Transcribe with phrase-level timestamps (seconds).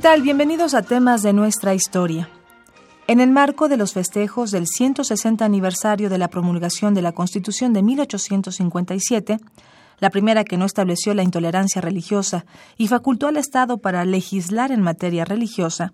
[0.00, 0.22] Tal?
[0.22, 2.30] Bienvenidos a temas de nuestra historia.
[3.06, 7.74] En el marco de los festejos del 160 aniversario de la promulgación de la Constitución
[7.74, 9.38] de 1857,
[9.98, 12.46] la primera que no estableció la intolerancia religiosa
[12.78, 15.92] y facultó al Estado para legislar en materia religiosa,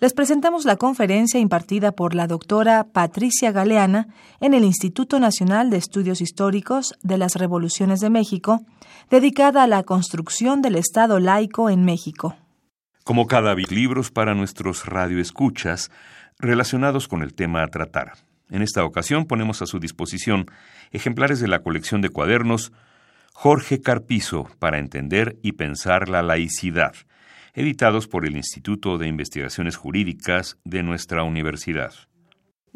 [0.00, 4.08] les presentamos la conferencia impartida por la doctora Patricia Galeana
[4.40, 8.62] en el Instituto Nacional de Estudios Históricos de las Revoluciones de México,
[9.10, 12.34] dedicada a la construcción del Estado laico en México.
[13.06, 15.92] Como cada libros para nuestros radioescuchas
[16.40, 18.14] relacionados con el tema a tratar.
[18.50, 20.46] En esta ocasión ponemos a su disposición
[20.90, 22.72] ejemplares de la colección de cuadernos
[23.32, 26.96] Jorge Carpizo para entender y pensar la laicidad,
[27.54, 31.94] editados por el Instituto de Investigaciones Jurídicas de nuestra universidad.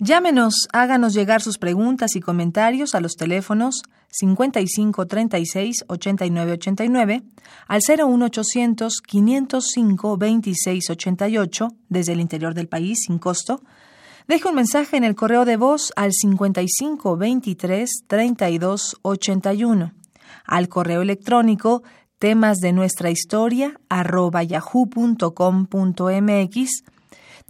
[0.02, 7.22] Llámenos, háganos llegar sus preguntas y comentarios a los teléfonos 55 36 89 89
[7.68, 13.60] al 01800 505 26 88 desde el interior del país sin costo.
[14.26, 19.92] Deje un mensaje en el correo de voz al 55 23 32 81
[20.46, 21.82] al correo electrónico
[22.18, 25.30] temas de nuestra historia arroba yahoo.com.mx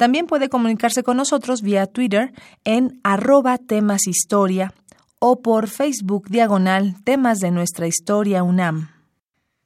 [0.00, 2.32] también puede comunicarse con nosotros vía Twitter
[2.64, 4.72] en arroba temas historia
[5.18, 8.88] o por Facebook diagonal temas de nuestra historia UNAM.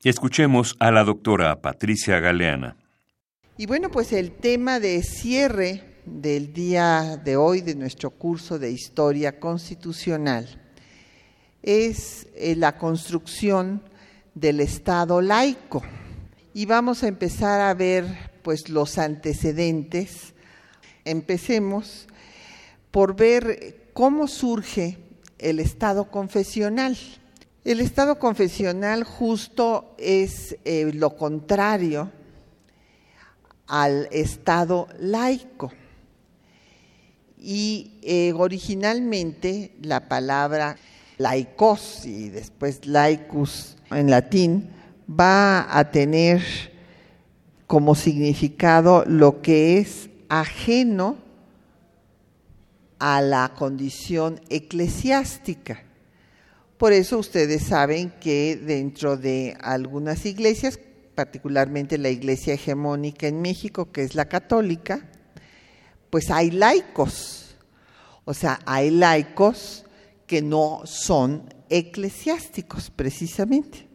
[0.02, 2.76] Escuchemos a la doctora Patricia Galeana.
[3.56, 8.72] Y bueno, pues el tema de cierre del día de hoy de nuestro curso de
[8.72, 10.48] historia constitucional
[11.62, 13.84] es eh, la construcción
[14.34, 15.84] del Estado laico.
[16.52, 20.34] Y vamos a empezar a ver pues los antecedentes.
[21.04, 22.06] Empecemos
[22.92, 24.98] por ver cómo surge
[25.38, 26.96] el estado confesional.
[27.64, 32.12] El estado confesional justo es eh, lo contrario
[33.66, 35.72] al estado laico.
[37.38, 40.76] Y eh, originalmente la palabra
[41.16, 44.70] laicos y después laicus en latín
[45.08, 46.73] va a tener
[47.74, 51.18] como significado lo que es ajeno
[53.00, 55.82] a la condición eclesiástica.
[56.78, 60.78] Por eso ustedes saben que dentro de algunas iglesias,
[61.16, 65.10] particularmente la iglesia hegemónica en México, que es la católica,
[66.10, 67.56] pues hay laicos.
[68.24, 69.84] O sea, hay laicos
[70.28, 73.88] que no son eclesiásticos precisamente.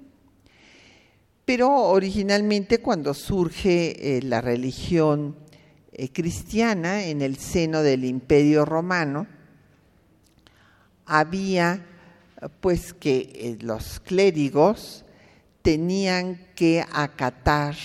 [1.50, 5.36] Pero originalmente cuando surge eh, la religión
[5.92, 9.26] eh, cristiana en el seno del imperio romano,
[11.08, 11.84] había
[12.62, 15.06] pues que eh, los clérigos
[15.64, 17.76] tenían que acatar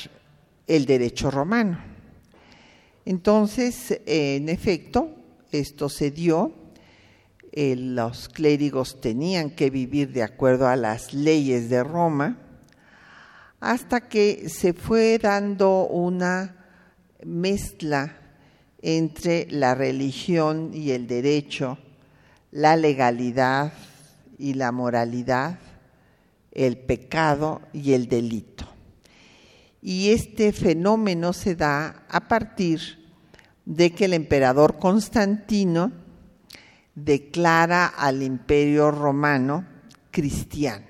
[0.66, 1.78] el derecho romano.
[3.06, 5.08] Entonces, en efecto,
[5.52, 6.52] esto se dio,
[7.54, 12.43] los clérigos tenían que vivir de acuerdo a las leyes de Roma,
[13.64, 16.54] hasta que se fue dando una
[17.24, 18.14] mezcla
[18.82, 21.78] entre la religión y el derecho,
[22.50, 23.72] la legalidad
[24.36, 25.58] y la moralidad,
[26.52, 28.68] el pecado y el delito.
[29.80, 33.08] Y este fenómeno se da a partir
[33.64, 35.90] de que el emperador Constantino
[36.94, 39.64] declara al imperio romano
[40.10, 40.84] cristiano.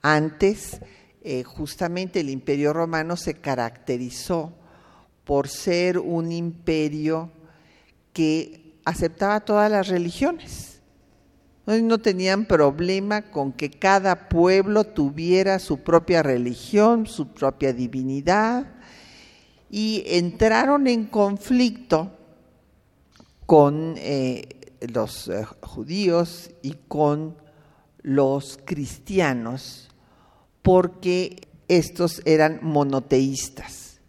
[0.00, 0.80] Antes,
[1.28, 4.52] eh, justamente el imperio romano se caracterizó
[5.24, 7.32] por ser un imperio
[8.12, 10.80] que aceptaba todas las religiones.
[11.66, 18.64] No tenían problema con que cada pueblo tuviera su propia religión, su propia divinidad,
[19.68, 22.12] y entraron en conflicto
[23.46, 27.36] con eh, los eh, judíos y con
[28.02, 29.85] los cristianos
[30.66, 34.00] porque estos eran monoteístas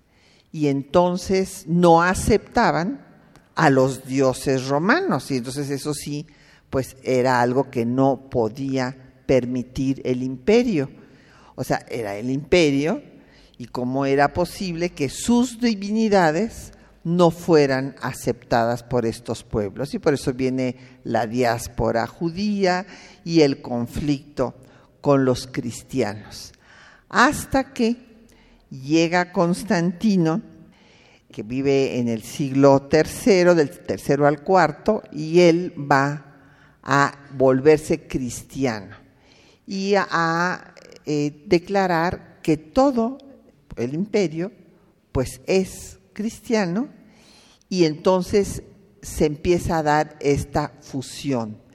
[0.51, 3.05] y entonces no aceptaban
[3.53, 6.25] a los dioses romanos y entonces eso sí,
[6.71, 10.89] pues era algo que no podía permitir el imperio.
[11.53, 13.03] O sea, era el imperio
[13.59, 16.71] y cómo era posible que sus divinidades
[17.03, 19.93] no fueran aceptadas por estos pueblos.
[19.93, 22.87] Y por eso viene la diáspora judía
[23.23, 24.55] y el conflicto
[25.07, 26.51] con los cristianos.
[27.07, 27.95] Hasta que
[28.69, 30.41] llega Constantino,
[31.31, 36.35] que vive en el siglo III, del tercero al cuarto, y él va
[36.83, 38.97] a volverse cristiano
[39.65, 40.73] y a,
[41.05, 43.17] eh, declarar que todo
[43.77, 44.51] el imperio
[45.13, 46.89] pues es cristiano
[47.69, 48.61] y entonces
[49.01, 51.65] se empieza a dar esta fusión.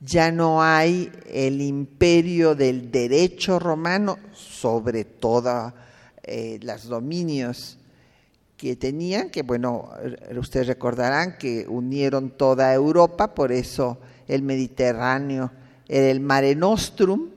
[0.00, 5.74] Ya no hay el imperio del derecho romano sobre todos
[6.22, 7.76] eh, los dominios
[8.56, 9.90] que tenían, que bueno,
[10.38, 15.50] ustedes recordarán que unieron toda Europa, por eso el Mediterráneo
[15.86, 17.28] era el Mare Nostrum,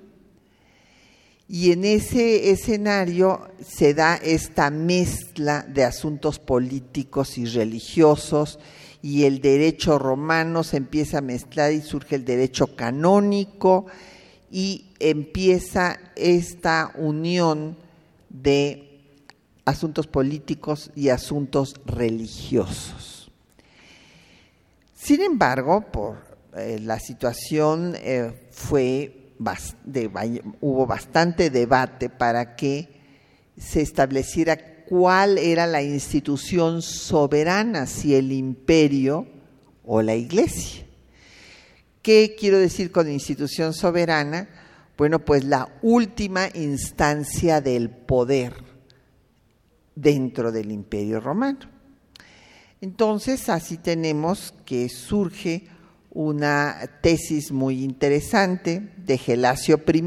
[1.48, 8.60] y en ese escenario se da esta mezcla de asuntos políticos y religiosos
[9.04, 13.86] y el derecho romano se empieza a mezclar y surge el derecho canónico
[14.50, 17.76] y empieza esta unión
[18.30, 19.02] de
[19.66, 23.30] asuntos políticos y asuntos religiosos.
[24.96, 26.20] Sin embargo, por
[26.56, 29.20] eh, la situación eh, fue
[30.62, 32.88] hubo bastante debate para que
[33.58, 39.28] se estableciera cuál era la institución soberana, si el imperio
[39.84, 40.86] o la iglesia.
[42.02, 44.50] ¿Qué quiero decir con institución soberana?
[44.98, 48.54] Bueno, pues la última instancia del poder
[49.96, 51.60] dentro del imperio romano.
[52.82, 55.68] Entonces, así tenemos que surge
[56.12, 60.04] una tesis muy interesante de Gelasio I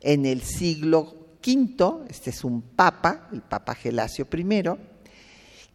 [0.00, 4.62] en el siglo V, este es un papa, el papa Gelasio I,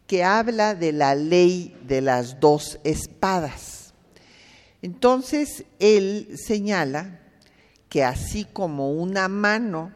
[0.06, 3.92] que habla de la ley de las dos espadas.
[4.80, 7.20] Entonces, él señala
[7.88, 9.92] que así como una mano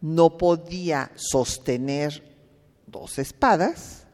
[0.00, 2.22] no podía sostener
[2.86, 4.06] dos espadas,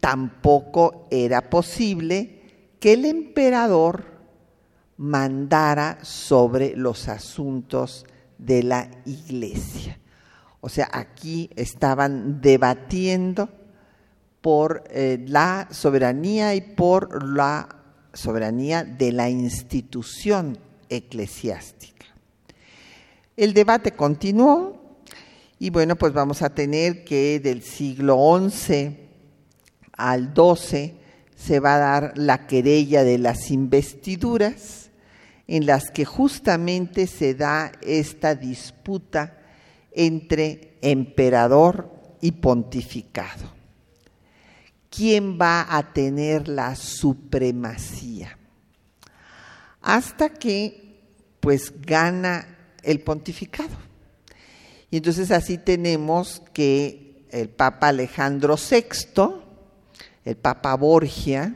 [0.00, 4.04] tampoco era posible que el emperador
[4.98, 8.04] mandara sobre los asuntos
[8.38, 9.98] de la iglesia.
[10.66, 13.48] O sea, aquí estaban debatiendo
[14.40, 17.68] por eh, la soberanía y por la
[18.12, 20.58] soberanía de la institución
[20.88, 22.06] eclesiástica.
[23.36, 24.98] El debate continuó
[25.60, 28.18] y bueno, pues vamos a tener que del siglo
[28.50, 28.98] XI
[29.92, 30.96] al XII
[31.36, 34.90] se va a dar la querella de las investiduras,
[35.46, 39.44] en las que justamente se da esta disputa
[39.96, 41.90] entre emperador
[42.20, 43.56] y pontificado.
[44.90, 48.38] ¿Quién va a tener la supremacía?
[49.82, 51.00] Hasta que
[51.40, 52.46] pues gana
[52.82, 53.76] el pontificado.
[54.90, 59.42] Y entonces así tenemos que el Papa Alejandro VI,
[60.24, 61.54] el Papa Borgia,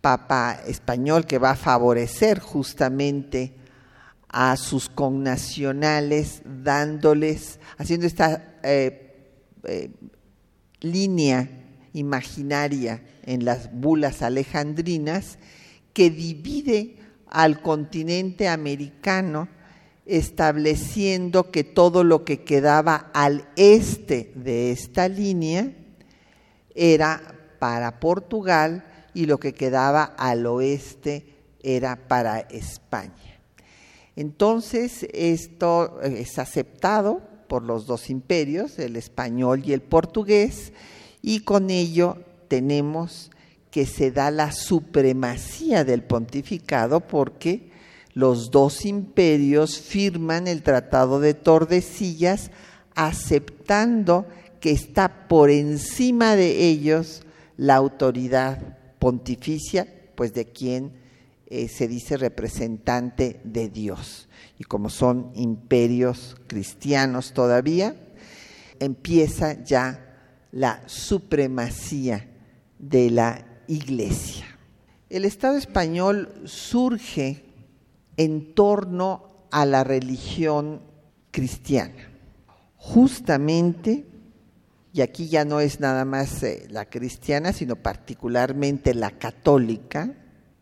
[0.00, 3.54] Papa español que va a favorecer justamente
[4.38, 9.32] a sus connacionales, dándoles, haciendo esta eh,
[9.64, 9.90] eh,
[10.82, 11.48] línea
[11.94, 15.38] imaginaria en las bulas alejandrinas
[15.94, 16.98] que divide
[17.30, 19.48] al continente americano
[20.04, 25.72] estableciendo que todo lo que quedaba al este de esta línea
[26.74, 27.22] era
[27.58, 31.24] para Portugal y lo que quedaba al oeste
[31.62, 33.35] era para España.
[34.16, 40.72] Entonces, esto es aceptado por los dos imperios, el español y el portugués,
[41.22, 42.16] y con ello
[42.48, 43.30] tenemos
[43.70, 47.70] que se da la supremacía del pontificado porque
[48.14, 52.50] los dos imperios firman el Tratado de Tordesillas
[52.94, 54.26] aceptando
[54.60, 57.22] que está por encima de ellos
[57.58, 60.92] la autoridad pontificia, pues de quien
[61.46, 64.28] eh, se dice representante de Dios.
[64.58, 67.94] Y como son imperios cristianos todavía,
[68.80, 70.16] empieza ya
[70.52, 72.28] la supremacía
[72.78, 74.46] de la iglesia.
[75.08, 77.44] El Estado español surge
[78.16, 80.80] en torno a la religión
[81.30, 82.10] cristiana,
[82.76, 84.04] justamente
[84.96, 90.14] y aquí ya no es nada más eh, la cristiana, sino particularmente la católica,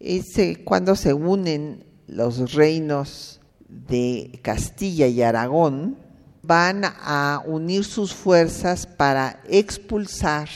[0.04, 5.96] es cuando se unen los reinos de Castilla y Aragón,
[6.42, 10.49] van a unir sus fuerzas para expulsar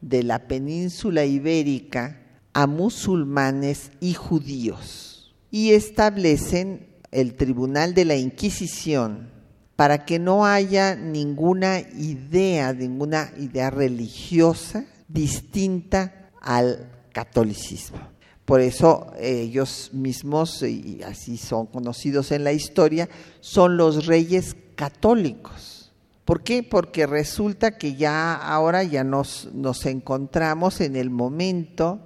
[0.00, 2.18] de la península ibérica
[2.54, 9.30] a musulmanes y judíos y establecen el Tribunal de la Inquisición
[9.76, 18.13] para que no haya ninguna idea, ninguna idea religiosa distinta al catolicismo.
[18.44, 23.08] Por eso ellos mismos, y así son conocidos en la historia,
[23.40, 25.90] son los reyes católicos.
[26.24, 26.62] ¿Por qué?
[26.62, 32.00] Porque resulta que ya ahora ya nos, nos encontramos en el momento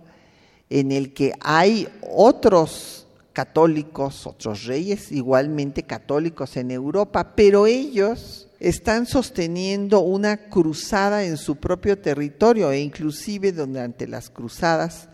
[0.71, 9.07] en el que hay otros católicos, otros reyes igualmente católicos en Europa, pero ellos están
[9.07, 15.09] sosteniendo una cruzada en su propio territorio e inclusive durante las cruzadas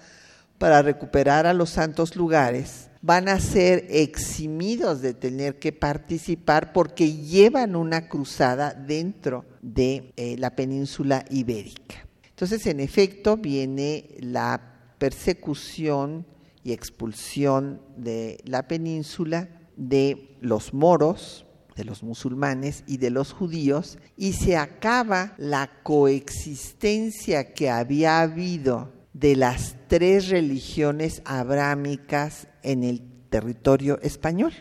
[0.64, 7.12] para recuperar a los santos lugares van a ser eximidos de tener que participar porque
[7.12, 12.06] llevan una cruzada dentro de eh, la península ibérica.
[12.30, 14.58] Entonces, en efecto, viene la
[14.96, 16.24] persecución
[16.62, 21.44] y expulsión de la península de los moros,
[21.76, 28.93] de los musulmanes y de los judíos, y se acaba la coexistencia que había habido
[29.14, 34.52] de las tres religiones abrámicas en el territorio español.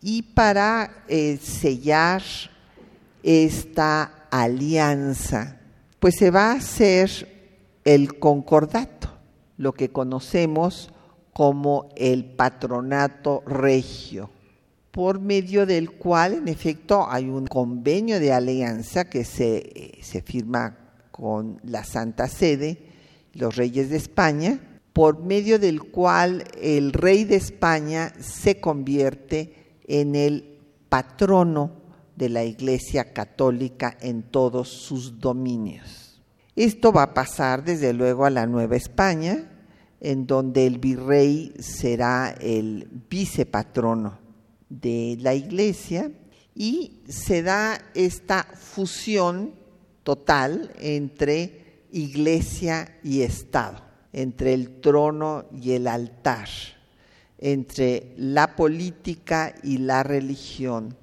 [0.00, 2.22] Y para eh, sellar
[3.22, 5.60] esta alianza,
[5.98, 7.28] pues se va a hacer
[7.84, 9.08] el concordato,
[9.56, 10.92] lo que conocemos
[11.32, 14.30] como el patronato regio,
[14.90, 20.76] por medio del cual en efecto hay un convenio de alianza que se, se firma
[21.10, 22.91] con la Santa Sede,
[23.34, 24.60] los reyes de España,
[24.92, 30.58] por medio del cual el rey de España se convierte en el
[30.88, 31.72] patrono
[32.16, 36.20] de la Iglesia Católica en todos sus dominios.
[36.54, 39.48] Esto va a pasar desde luego a la Nueva España,
[40.00, 44.18] en donde el virrey será el vicepatrono
[44.68, 46.10] de la iglesia
[46.54, 49.54] y se da esta fusión
[50.02, 51.61] total entre
[51.92, 53.80] iglesia y Estado,
[54.12, 56.48] entre el trono y el altar,
[57.38, 60.96] entre la política y la religión,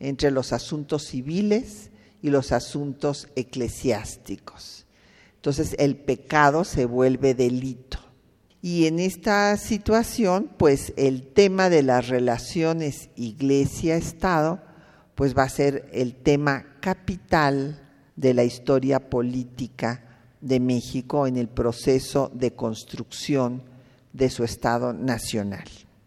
[0.00, 1.90] entre los asuntos civiles
[2.22, 4.86] y los asuntos eclesiásticos.
[5.36, 7.98] Entonces el pecado se vuelve delito
[8.62, 14.60] y en esta situación, pues el tema de las relaciones iglesia-estado,
[15.14, 17.80] pues va a ser el tema capital
[18.16, 20.05] de la historia política
[20.46, 23.62] de México en el proceso de construcción
[24.12, 25.64] de su Estado nacional.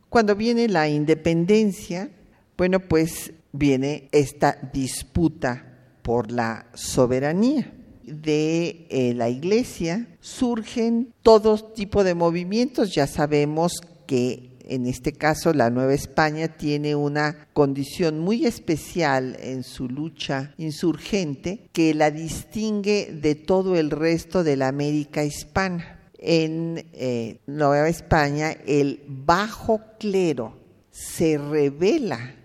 [0.10, 2.10] Cuando viene la independencia,
[2.58, 5.66] bueno, pues viene esta disputa
[6.02, 7.74] por la soberanía
[8.10, 12.94] de eh, la iglesia surgen todo tipo de movimientos.
[12.94, 13.74] Ya sabemos
[14.08, 20.54] que en este caso la Nueva España tiene una condición muy especial en su lucha
[20.58, 26.00] insurgente que la distingue de todo el resto de la América hispana.
[26.18, 30.58] En eh, Nueva España el bajo clero
[30.92, 32.36] se revela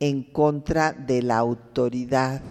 [0.00, 2.42] en contra de la autoridad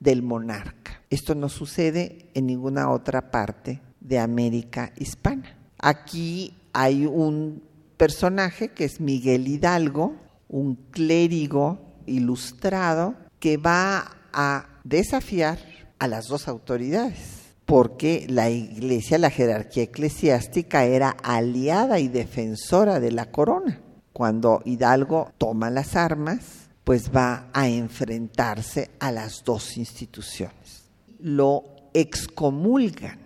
[0.00, 1.02] del monarca.
[1.10, 5.56] Esto no sucede en ninguna otra parte de América hispana.
[5.78, 7.62] Aquí hay un
[8.02, 10.16] personaje que es Miguel Hidalgo,
[10.48, 15.60] un clérigo ilustrado que va a desafiar
[16.00, 23.12] a las dos autoridades, porque la iglesia, la jerarquía eclesiástica era aliada y defensora de
[23.12, 23.80] la corona.
[24.12, 30.82] Cuando Hidalgo toma las armas, pues va a enfrentarse a las dos instituciones
[31.22, 33.18] lo excomulgan.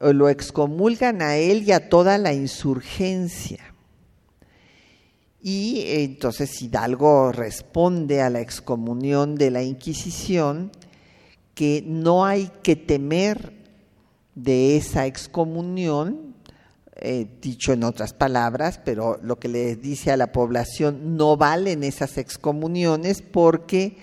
[0.00, 3.74] Lo excomulgan a él y a toda la insurgencia.
[5.40, 10.72] Y entonces Hidalgo responde a la excomunión de la Inquisición
[11.54, 13.52] que no hay que temer
[14.34, 16.34] de esa excomunión,
[16.96, 21.84] eh, dicho en otras palabras, pero lo que le dice a la población, no valen
[21.84, 23.96] esas excomuniones porque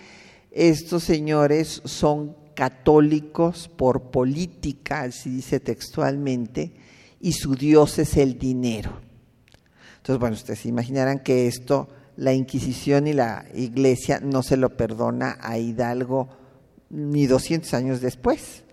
[0.49, 6.73] estos señores son católicos por política, así dice textualmente,
[7.19, 9.01] y su Dios es el dinero.
[9.97, 14.75] Entonces, bueno, ustedes se imaginarán que esto la Inquisición y la Iglesia no se lo
[14.75, 16.29] perdona a Hidalgo
[16.89, 18.63] ni 200 años después.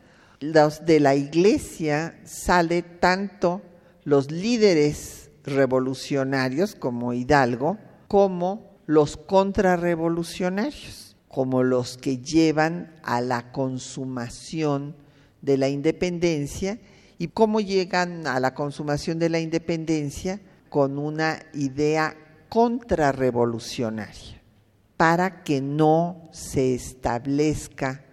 [0.41, 3.63] Los de la iglesia sale tanto
[4.05, 14.97] los líderes revolucionarios como Hidalgo, como los contrarrevolucionarios, como los que llevan a la consumación
[15.43, 16.81] de la independencia
[17.19, 22.17] y cómo llegan a la consumación de la independencia con una idea
[22.49, 24.43] contrarrevolucionaria
[24.97, 28.05] para que no se establezca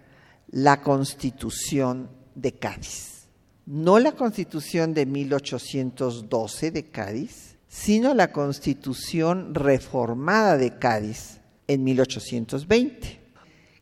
[0.52, 3.26] la constitución de Cádiz.
[3.66, 11.37] No la constitución de 1812 de Cádiz, sino la constitución reformada de Cádiz
[11.68, 13.20] en 1820.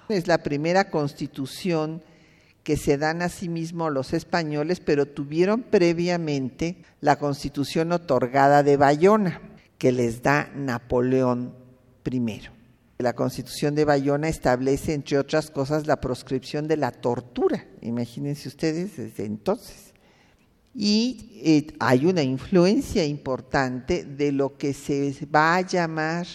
[0.09, 2.03] Es la primera constitución
[2.63, 8.77] que se dan a sí mismos los españoles, pero tuvieron previamente la constitución otorgada de
[8.77, 9.41] Bayona,
[9.79, 11.55] que les da Napoleón
[12.05, 12.41] I.
[12.99, 18.97] La constitución de Bayona establece, entre otras cosas, la proscripción de la tortura, imagínense ustedes
[18.97, 19.93] desde entonces.
[20.75, 26.27] Y eh, hay una influencia importante de lo que se va a llamar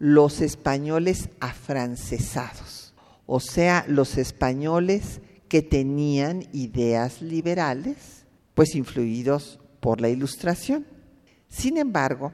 [0.00, 2.94] los españoles afrancesados,
[3.26, 10.86] o sea, los españoles que tenían ideas liberales, pues influidos por la ilustración.
[11.48, 12.32] Sin embargo,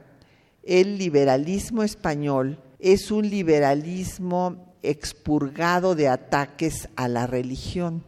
[0.63, 8.05] el liberalismo español es un liberalismo expurgado de ataques a la religión,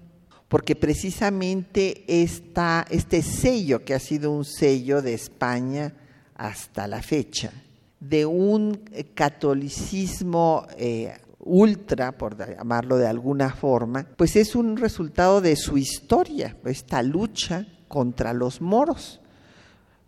[0.47, 5.93] porque precisamente esta, este sello, que ha sido un sello de España
[6.35, 7.51] hasta la fecha,
[7.99, 8.81] de un
[9.13, 16.55] catolicismo eh, ultra, por llamarlo de alguna forma, pues es un resultado de su historia,
[16.65, 19.19] esta lucha contra los moros.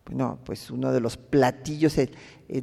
[0.06, 2.12] Bueno, pues uno de los platillos, el,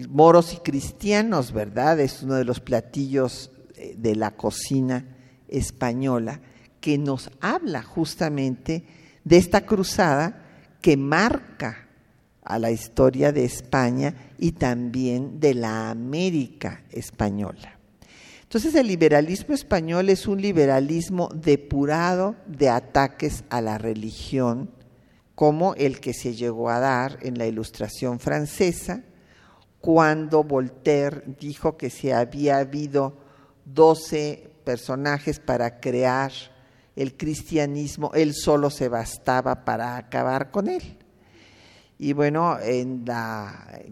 [0.09, 1.99] moros y cristianos, ¿verdad?
[2.01, 5.17] Es uno de los platillos eh, de la cocina
[5.49, 6.41] española
[6.81, 8.85] que nos habla justamente
[9.25, 10.45] de esta cruzada
[10.81, 11.88] que marca
[12.49, 17.79] a la historia de España y también de la América española.
[18.43, 24.71] Entonces el liberalismo español es un liberalismo depurado de ataques a la religión,
[25.35, 29.03] como el que se llegó a dar en la Ilustración francesa,
[29.83, 33.19] cuando Voltaire dijo que si había habido
[33.67, 36.33] 12 personajes para crear
[36.97, 40.98] el cristianismo, él solo se bastaba para acabar con él.
[41.99, 42.59] Y bueno,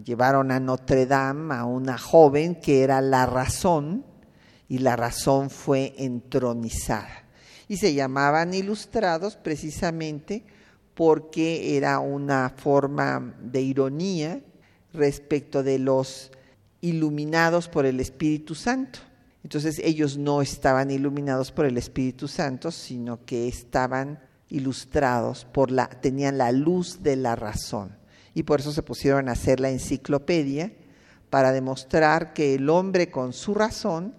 [0.03, 4.05] llevaron a Notre Dame a una joven que era la razón,
[4.69, 7.25] y la razón fue entronizada.
[7.67, 10.45] Y se llamaban ilustrados precisamente
[10.93, 14.41] porque era una forma de ironía
[14.93, 16.31] respecto de los
[16.81, 18.99] iluminados por el Espíritu Santo.
[19.43, 25.89] Entonces ellos no estaban iluminados por el Espíritu Santo, sino que estaban ilustrados por la
[25.89, 27.97] tenían la luz de la razón.
[28.33, 30.73] Y por eso se pusieron a hacer la enciclopedia
[31.29, 34.13] para demostrar que el hombre con su razón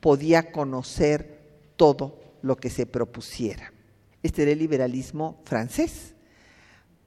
[0.00, 1.40] podía conocer
[1.76, 3.72] todo lo que se propusiera.
[4.22, 6.14] Este era el liberalismo francés.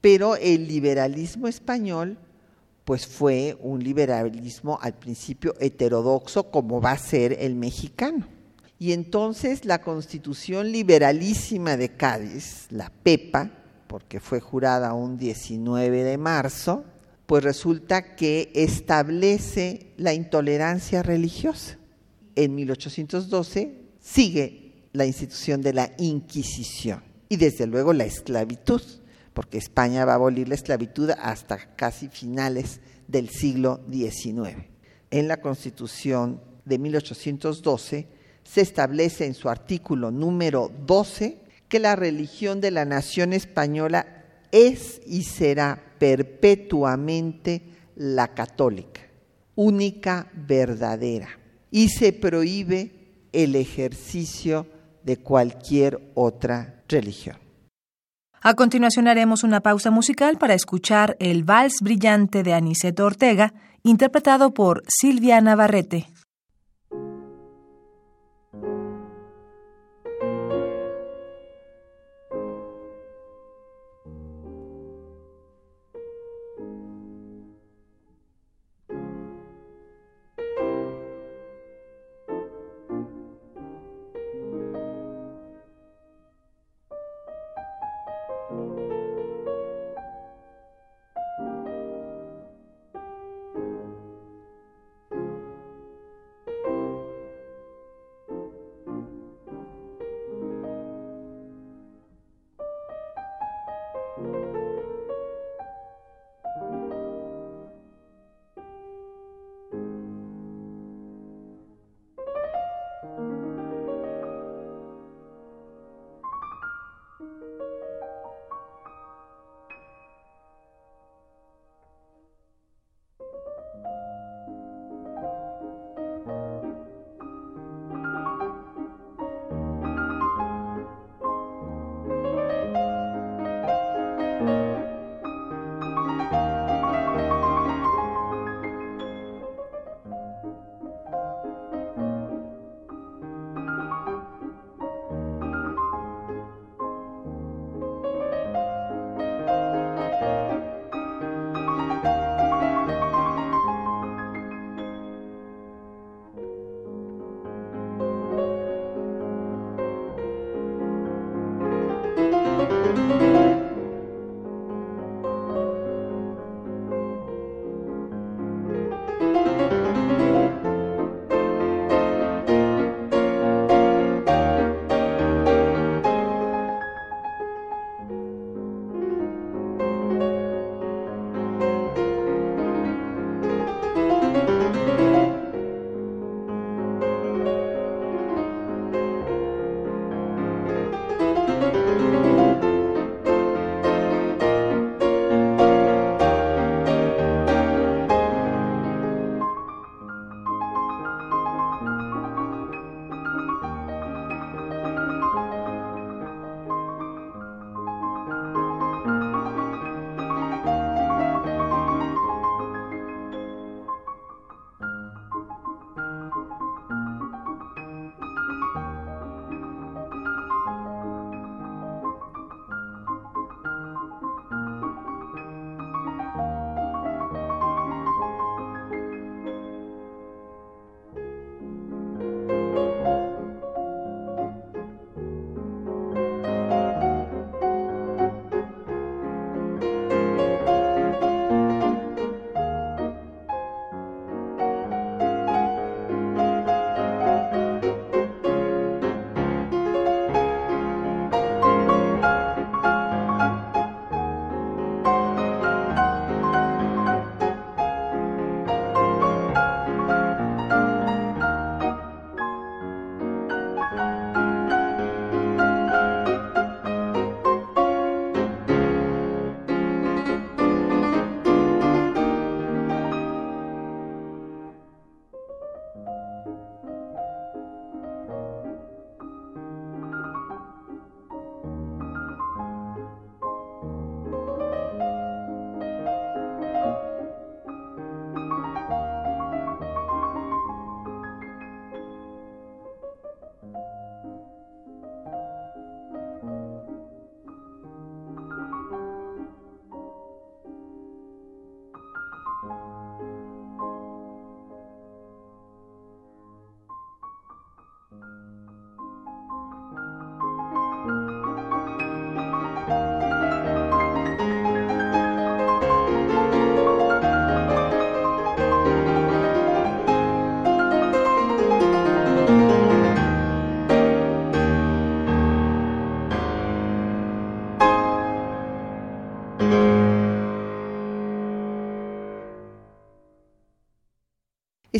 [0.01, 2.17] Pero el liberalismo español,
[2.85, 8.27] pues fue un liberalismo al principio heterodoxo, como va a ser el mexicano.
[8.79, 13.51] Y entonces la constitución liberalísima de Cádiz, la PEPA,
[13.87, 16.83] porque fue jurada un 19 de marzo,
[17.25, 21.77] pues resulta que establece la intolerancia religiosa
[22.37, 28.81] en 1812 sigue la institución de la Inquisición y desde luego la esclavitud,
[29.33, 34.55] porque España va a abolir la esclavitud hasta casi finales del siglo XIX.
[35.09, 38.07] En la Constitución de 1812
[38.47, 45.01] se establece en su artículo número 12 que la religión de la nación española es
[45.05, 47.61] y será perpetuamente
[47.95, 49.01] la católica,
[49.55, 51.27] única verdadera
[51.71, 52.91] y se prohíbe
[53.33, 54.67] el ejercicio
[55.03, 57.37] de cualquier otra religión.
[58.41, 64.53] A continuación haremos una pausa musical para escuchar el Vals Brillante de Aniceto Ortega, interpretado
[64.53, 66.07] por Silvia Navarrete.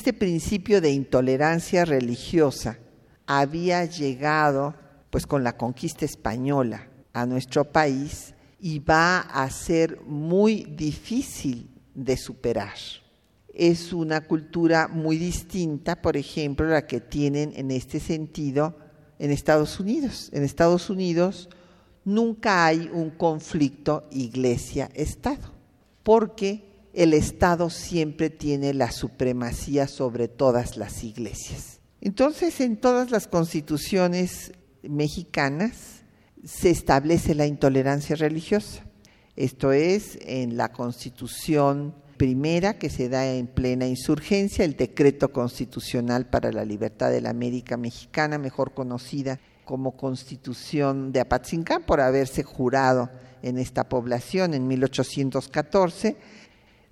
[0.08, 2.80] Este principio de intolerancia religiosa
[3.26, 4.74] había llegado
[5.10, 12.16] pues con la conquista española a nuestro país y va a ser muy difícil de
[12.16, 12.78] superar.
[13.54, 18.78] Es una cultura muy distinta, por ejemplo, la que tienen en este sentido
[19.20, 20.30] en Estados Unidos.
[20.32, 21.50] En Estados Unidos
[22.06, 25.52] nunca hay un conflicto iglesia-estado,
[26.02, 26.67] porque
[26.98, 31.80] el Estado siempre tiene la supremacía sobre todas las iglesias.
[32.02, 36.02] Entonces, en todas las constituciones mexicanas
[36.44, 38.84] se establece la intolerancia religiosa.
[39.36, 46.26] Esto es, en la constitución primera que se da en plena insurgencia, el decreto constitucional
[46.26, 52.42] para la libertad de la América Mexicana, mejor conocida como Constitución de Apatzingán por haberse
[52.42, 53.12] jurado
[53.44, 56.18] en esta población en 1814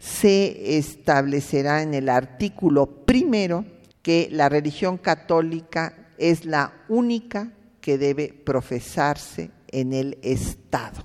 [0.06, 3.66] se establecerá en el artículo primero
[4.04, 11.04] que la religión católica es la única que debe profesarse en el Estado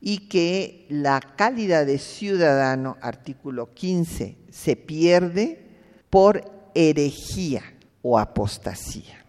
[0.00, 5.66] y que la calidad de ciudadano, artículo 15, se pierde
[6.08, 7.62] por herejía
[8.00, 9.26] o apostasía.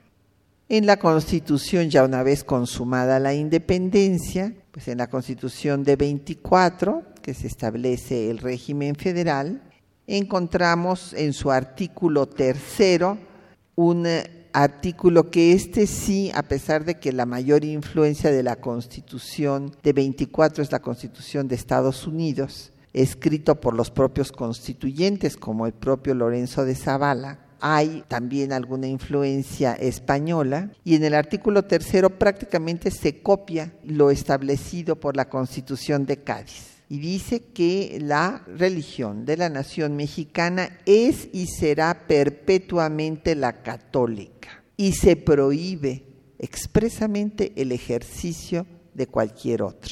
[0.70, 7.04] En la Constitución, ya una vez consumada la independencia, pues en la Constitución de 24,
[7.30, 9.62] que se establece el régimen federal,
[10.08, 13.20] encontramos en su artículo tercero
[13.76, 14.08] un
[14.52, 19.94] artículo que este sí, a pesar de que la mayor influencia de la Constitución de
[19.94, 26.16] 24 es la Constitución de Estados Unidos, escrito por los propios constituyentes como el propio
[26.16, 33.22] Lorenzo de Zavala, hay también alguna influencia española y en el artículo tercero prácticamente se
[33.22, 39.48] copia lo establecido por la Constitución de Cádiz y dice que la religión de la
[39.48, 46.08] nación mexicana es y será perpetuamente la católica y se prohíbe
[46.40, 49.92] expresamente el ejercicio de cualquier otra.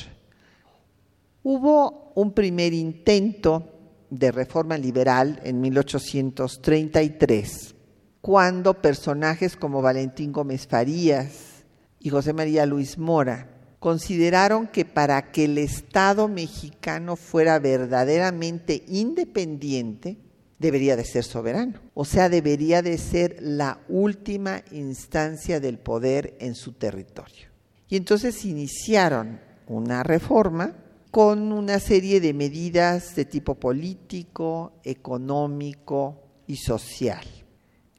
[1.43, 3.75] Hubo un primer intento
[4.09, 7.75] de reforma liberal en 1833,
[8.21, 11.63] cuando personajes como Valentín Gómez Farías
[11.99, 20.17] y José María Luis Mora consideraron que para que el Estado mexicano fuera verdaderamente independiente,
[20.59, 26.55] debería de ser soberano, o sea, debería de ser la última instancia del poder en
[26.55, 27.49] su territorio.
[27.87, 30.75] Y entonces iniciaron una reforma
[31.11, 37.25] con una serie de medidas de tipo político, económico y social.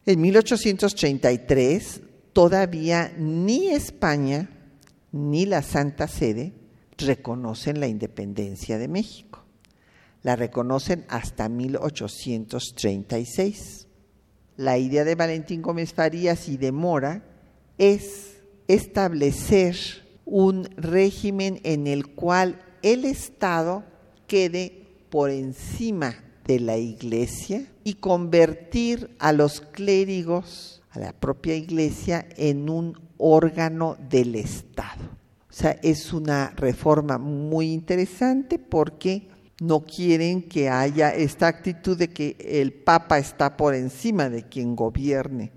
[0.05, 2.01] En 1833
[2.33, 4.49] todavía ni España
[5.13, 6.53] ni la Santa Sede
[6.97, 9.45] reconocen la independencia de México.
[10.23, 13.87] La reconocen hasta 1836.
[14.57, 17.23] La idea de Valentín Gómez Farías y de Mora
[17.79, 19.77] es establecer
[20.25, 23.85] un régimen en el cual el Estado
[24.27, 26.17] quede por encima
[26.47, 33.97] de la iglesia y convertir a los clérigos, a la propia iglesia, en un órgano
[34.09, 35.05] del Estado.
[35.51, 39.29] O sea, es una reforma muy interesante porque
[39.61, 44.77] no quieren que haya esta actitud de que el Papa está por encima de quien
[44.77, 45.53] gobierne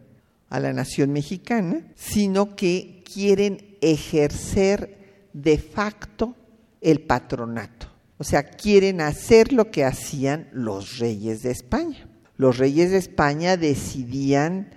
[0.50, 6.36] a la nación mexicana, sino que quieren ejercer de facto
[6.82, 7.88] el patronato.
[8.18, 12.08] O sea, quieren hacer lo que hacían los reyes de España.
[12.38, 14.70] Los reyes de España decidían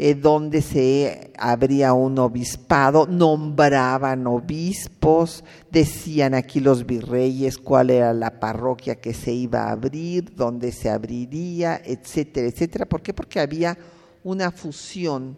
[0.00, 8.38] eh, dónde se abría un obispado, nombraban obispos, decían aquí los virreyes cuál era la
[8.38, 12.86] parroquia que se iba a abrir, dónde se abriría, etcétera, etcétera.
[12.86, 13.12] ¿Por qué?
[13.12, 13.76] Porque había
[14.22, 15.36] una fusión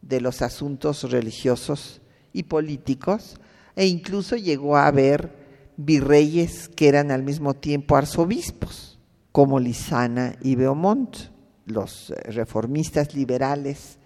[0.00, 2.00] de los asuntos religiosos
[2.32, 3.36] y políticos
[3.76, 5.30] e incluso llegó a haber
[5.76, 8.98] virreyes que eran al mismo tiempo arzobispos,
[9.30, 11.29] como Lisana y Beaumont,
[11.70, 13.98] los eh, reformistas liberales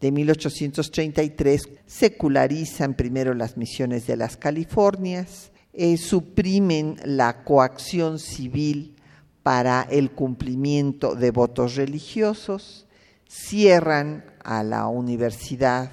[0.00, 8.96] de 1833 secularizan primero las misiones de las Californias, eh, suprimen la coacción civil
[9.42, 12.86] para el cumplimiento de votos religiosos,
[13.28, 15.90] cierran a la Universidad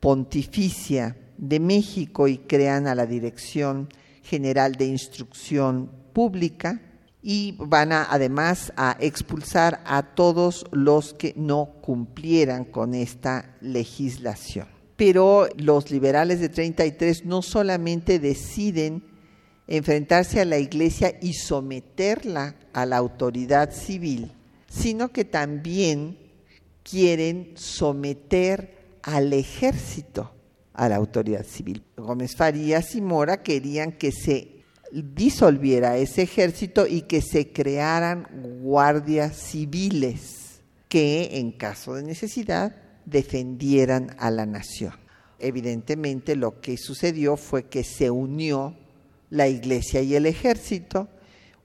[0.00, 3.88] Pontificia de México y crean a la Dirección
[4.22, 6.80] General de Instrucción Pública
[7.30, 14.66] y van a, además a expulsar a todos los que no cumplieran con esta legislación.
[14.96, 19.04] Pero los liberales de 33 no solamente deciden
[19.66, 24.32] enfrentarse a la iglesia y someterla a la autoridad civil,
[24.66, 26.16] sino que también
[26.82, 30.32] quieren someter al ejército
[30.72, 31.84] a la autoridad civil.
[31.94, 34.57] Gómez Farías y Mora querían que se
[34.92, 38.26] disolviera ese ejército y que se crearan
[38.62, 42.74] guardias civiles que en caso de necesidad
[43.04, 44.94] defendieran a la nación.
[45.38, 48.74] Evidentemente lo que sucedió fue que se unió
[49.30, 51.08] la iglesia y el ejército,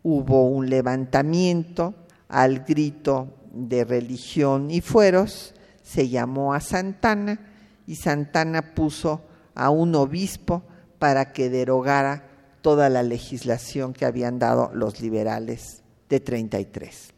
[0.04, 1.96] hubo un levantamiento
[2.28, 7.40] al grito de religión y fueros, se llamó a Santana,
[7.88, 9.22] y Santana puso
[9.56, 10.64] a un obispo
[11.00, 12.33] para que derogara
[12.64, 17.10] toda la legislación que habían dado los liberales de 33.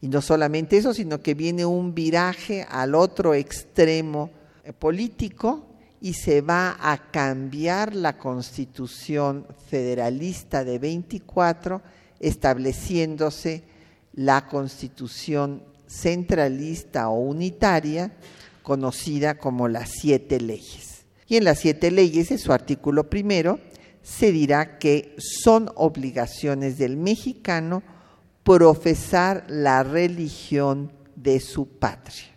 [0.00, 4.30] Y no solamente eso, sino que viene un viraje al otro extremo
[4.62, 5.66] eh, político
[6.00, 11.82] y se va a cambiar la constitución federalista de 24,
[12.20, 13.64] estableciéndose
[14.12, 18.12] la constitución centralista o unitaria,
[18.62, 21.04] conocida como las siete leyes.
[21.26, 23.58] Y en las siete leyes, en su artículo primero,
[24.04, 27.82] se dirá que son obligaciones del mexicano
[28.44, 32.30] profesar la religión de su patria.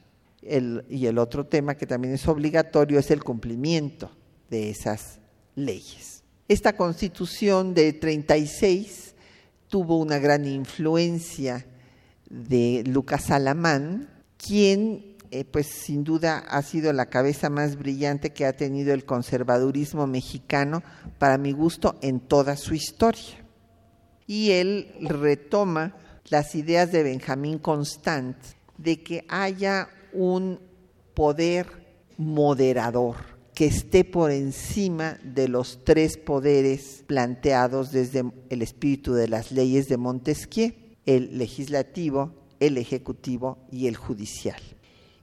[0.90, 4.10] y el otro tema que también es obligatorio es el cumplimiento
[4.50, 5.20] de esas
[5.56, 6.24] leyes.
[6.48, 9.14] Esta constitución de 36
[9.68, 11.66] tuvo una gran influencia
[12.30, 18.46] de Lucas Alamán, quien eh, pues sin duda ha sido la cabeza más brillante que
[18.46, 20.84] ha tenido el conservadurismo mexicano,
[21.18, 23.46] para mi gusto, en toda su historia.
[24.26, 25.96] Y él retoma
[26.30, 28.38] las ideas de Benjamín Constant
[28.78, 30.60] de que haya un
[31.14, 31.68] poder
[32.18, 33.16] moderador
[33.58, 39.88] que esté por encima de los tres poderes planteados desde el espíritu de las leyes
[39.88, 40.74] de Montesquieu,
[41.08, 44.62] el legislativo, el ejecutivo y el judicial.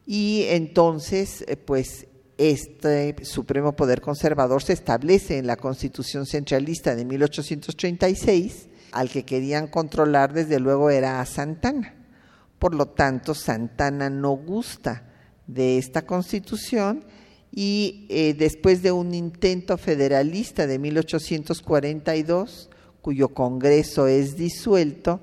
[0.07, 7.05] Y entonces, eh, pues este Supremo Poder Conservador se establece en la Constitución Centralista de
[7.05, 11.95] 1836, al que querían controlar desde luego era a Santana.
[12.59, 15.05] Por lo tanto, Santana no gusta
[15.47, 17.05] de esta constitución
[17.53, 25.21] y eh, después de un intento federalista de 1842, cuyo Congreso es disuelto,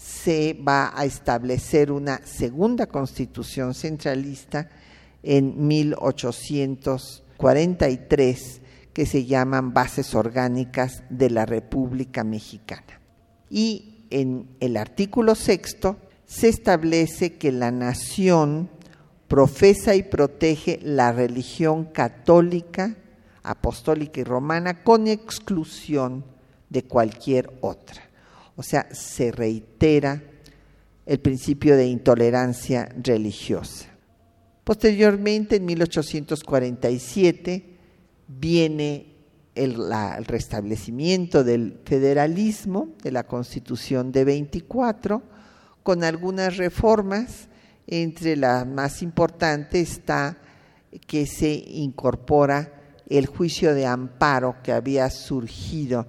[0.00, 4.70] se va a establecer una segunda constitución centralista
[5.22, 8.62] en 1843
[8.94, 12.98] que se llaman Bases Orgánicas de la República Mexicana.
[13.50, 18.70] Y en el artículo sexto se establece que la nación
[19.28, 22.96] profesa y protege la religión católica,
[23.42, 26.24] apostólica y romana con exclusión
[26.70, 28.09] de cualquier otra.
[28.60, 30.22] O sea, se reitera
[31.06, 33.86] el principio de intolerancia religiosa.
[34.64, 37.78] Posteriormente, en 1847,
[38.28, 39.14] viene
[39.54, 39.78] el,
[40.26, 45.22] restablecimiento del federalismo, de la Constitución de 24,
[45.82, 47.48] con algunas reformas.
[47.86, 50.36] Entre las más importantes está
[51.06, 52.74] que se incorpora
[53.08, 56.06] el juicio de amparo que había surgido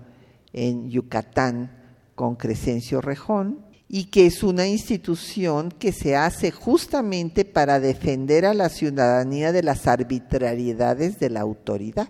[0.51, 1.79] en Yucatán
[2.21, 8.53] con Crescencio Rejón y que es una institución que se hace justamente para defender a
[8.53, 12.09] la ciudadanía de las arbitrariedades de la autoridad.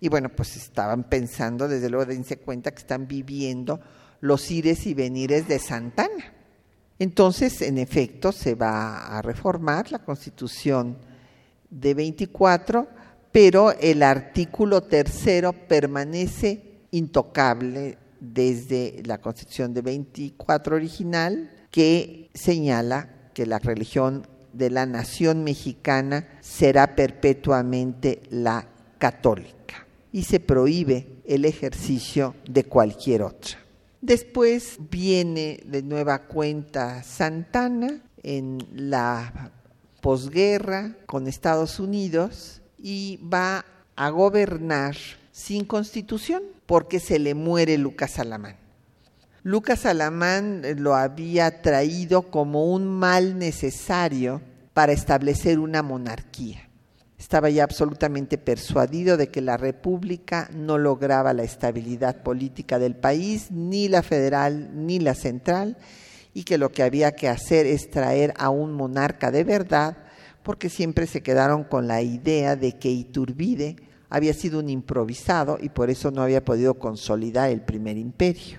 [0.00, 3.78] Y bueno, pues estaban pensando, desde luego dense cuenta que están viviendo
[4.18, 6.34] los ires y venires de Santana.
[6.98, 10.98] Entonces, en efecto, se va a reformar la constitución
[11.70, 12.88] de 24,
[13.30, 23.46] pero el artículo tercero permanece intocable desde la Constitución de 24 original, que señala que
[23.46, 28.66] la religión de la nación mexicana será perpetuamente la
[28.98, 33.58] católica y se prohíbe el ejercicio de cualquier otra.
[34.00, 39.52] Después viene de nueva cuenta Santana en la
[40.00, 43.64] posguerra con Estados Unidos y va
[43.96, 44.96] a gobernar
[45.32, 48.54] sin constitución porque se le muere Lucas Alamán.
[49.42, 54.40] Lucas Alamán lo había traído como un mal necesario
[54.72, 56.68] para establecer una monarquía.
[57.18, 63.50] Estaba ya absolutamente persuadido de que la República no lograba la estabilidad política del país,
[63.50, 65.76] ni la federal ni la central,
[66.34, 69.96] y que lo que había que hacer es traer a un monarca de verdad,
[70.44, 75.68] porque siempre se quedaron con la idea de que Iturbide había sido un improvisado y
[75.68, 78.58] por eso no había podido consolidar el primer imperio.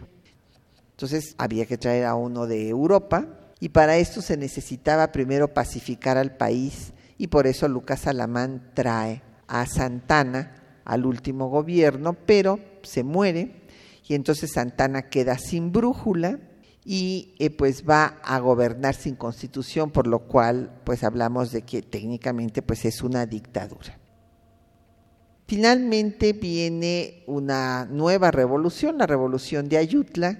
[0.91, 3.27] Entonces había que traer a uno de Europa
[3.59, 9.21] y para esto se necesitaba primero pacificar al país y por eso Lucas Alamán trae
[9.47, 13.61] a Santana al último gobierno, pero se muere
[14.07, 16.39] y entonces Santana queda sin brújula
[16.84, 21.82] y eh, pues va a gobernar sin constitución, por lo cual pues hablamos de que
[21.82, 24.01] técnicamente pues es una dictadura.
[25.47, 30.39] Finalmente viene una nueva revolución, la revolución de Ayutla,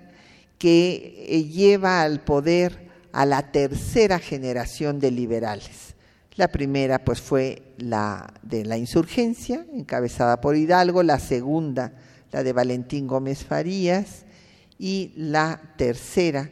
[0.58, 5.96] que eh, lleva al poder a la tercera generación de liberales.
[6.36, 11.94] La primera pues fue la de la insurgencia, encabezada por Hidalgo, la segunda
[12.32, 14.26] la de Valentín Gómez Farías
[14.80, 16.50] y la tercera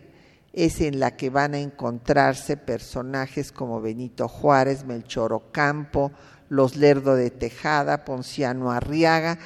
[0.51, 6.11] es en la que van a encontrarse personajes como Benito Juárez, Melchor Ocampo,
[6.49, 9.39] los Lerdo de Tejada, Ponciano Arriaga.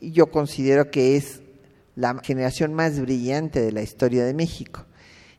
[0.00, 1.40] Yo considero que es
[1.96, 4.84] la generación más brillante de la historia de México.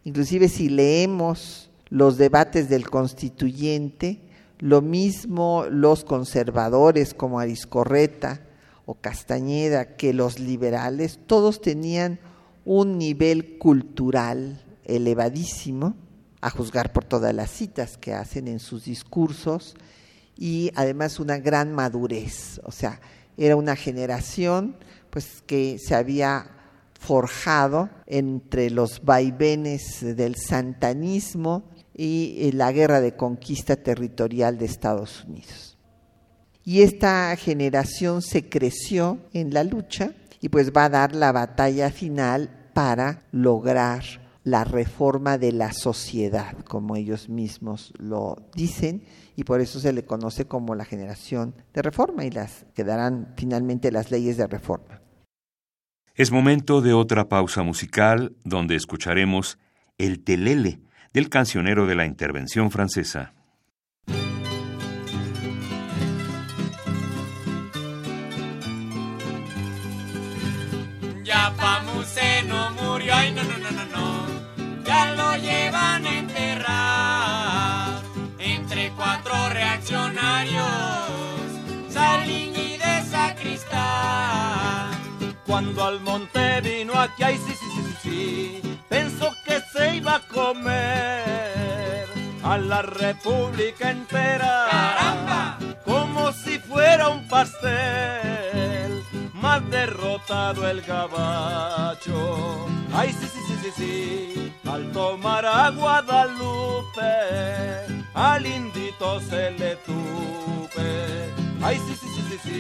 [0.04, 4.20] Inclusive si leemos los debates del constituyente,
[4.60, 8.42] lo mismo los conservadores como Ariscorreta
[8.86, 12.20] o Castañeda que los liberales, todos tenían
[12.66, 15.96] un nivel cultural elevadísimo,
[16.42, 19.76] a juzgar por todas las citas que hacen en sus discursos,
[20.38, 23.00] y además una gran madurez, o sea,
[23.38, 24.78] era una generación
[25.10, 26.52] pues que se había
[27.00, 31.64] forjado entre los vaivenes del santanismo
[31.96, 35.78] y eh, la guerra de conquista territorial de Estados Unidos.
[36.64, 40.12] Y esta generación se creció en la lucha
[40.42, 44.04] y pues va a dar la batalla final para lograr
[44.46, 49.04] la reforma de la sociedad, como ellos mismos lo dicen,
[49.36, 53.92] y por eso se le conoce como la generación de reforma y las quedarán finalmente
[53.92, 55.02] las leyes de reforma.
[56.14, 59.58] Es momento de otra pausa musical donde escucharemos
[59.98, 60.80] El Telele
[61.12, 63.35] del cancionero de la intervención francesa.
[75.16, 78.02] Lo llevan a enterrar
[78.40, 80.66] entre cuatro reaccionarios,
[81.90, 84.92] Salín y de sacristán.
[85.46, 90.16] Cuando al monte vino aquí, ay sí, sí, sí, sí, sí, pensó que se iba
[90.16, 92.06] a comer
[92.44, 94.68] a la república entera.
[94.70, 95.58] ¡Caramba!
[95.84, 98.75] Como si fuera un pastel,
[99.46, 102.18] más derrotado el gabacho.
[102.92, 107.14] Ay, sí, sí, sí, sí, sí, al tomar a Guadalupe,
[108.16, 110.92] al indito se le tupe.
[111.62, 112.58] Ay, sí, sí, sí, sí, sí,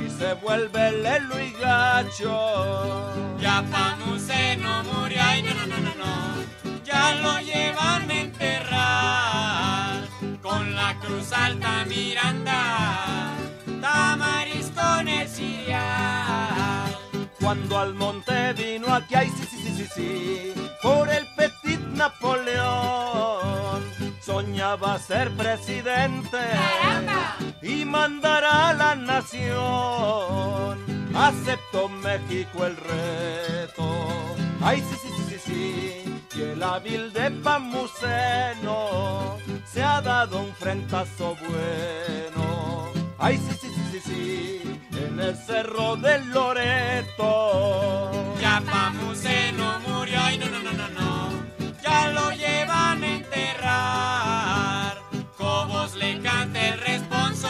[0.00, 2.34] y se vuelve lelo y gacho.
[3.40, 6.14] Ya Pamuseno murió, ay no, no, no, no, no,
[6.84, 10.02] ya lo llevan a enterrar
[10.42, 12.60] con la cruz alta Miranda,
[13.84, 16.98] Tamaris con el Sirial.
[17.38, 23.84] Cuando al monte vino aquí, ay, sí, sí, sí, sí, sí, por el petit Napoleón,
[24.22, 26.38] soñaba ser presidente
[27.60, 30.78] y mandar a la nación.
[31.14, 34.08] Aceptó México el reto,
[34.62, 36.02] ay, sí, sí, sí, sí, sí,
[36.38, 39.36] y el hábil de Pamuceno
[39.70, 42.24] se ha dado un frentazo bueno.
[43.26, 43.68] Ay, sí, sí,
[44.06, 48.10] en el cerro del Loreto.
[48.40, 51.30] Ya Pamuseno murió, ay no, no, no, no, no,
[51.82, 54.98] ya lo llevan a enterrar.
[55.36, 57.48] Cobos le canta el responso,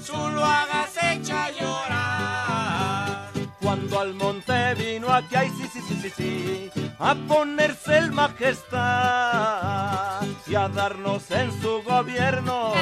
[0.00, 3.30] Zuluaga se echa a llorar.
[3.60, 8.80] Cuando al monte vino aquí, ay, sí, sí, sí, sí, sí, a ponerse el majestad
[10.46, 12.72] y a darnos en su gobierno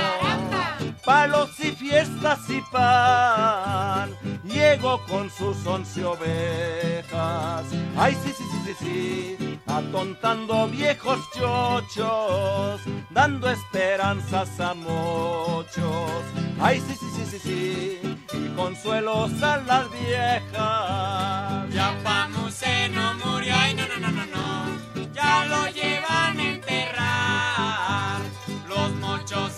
[1.09, 4.15] palos y fiestas y pan.
[4.45, 7.65] Llegó con sus once ovejas,
[7.97, 16.23] ay, sí, sí, sí, sí, sí, atontando viejos chochos, dando esperanzas a muchos.
[16.61, 21.71] Ay, sí, sí, sí, sí, sí, y consuelos a las viejas.
[21.73, 26.19] Ya Pamuseno murió, ay no, no, no, no, no, ya lo llevan.
[26.29, 27.08] Los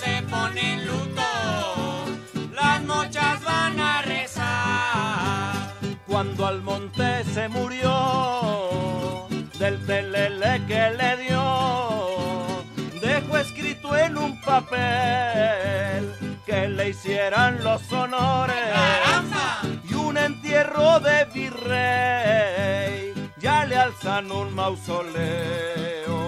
[0.01, 1.31] se ponen luto,
[2.55, 5.75] las mochas van a rezar.
[6.07, 9.29] Cuando al monte se murió,
[9.59, 12.65] del telele que le dio,
[13.03, 16.15] dejó escrito en un papel
[16.47, 19.61] que le hicieran los honores ¡Caramba!
[19.89, 26.21] y un entierro de virrey, ya le alzan un mausoleo.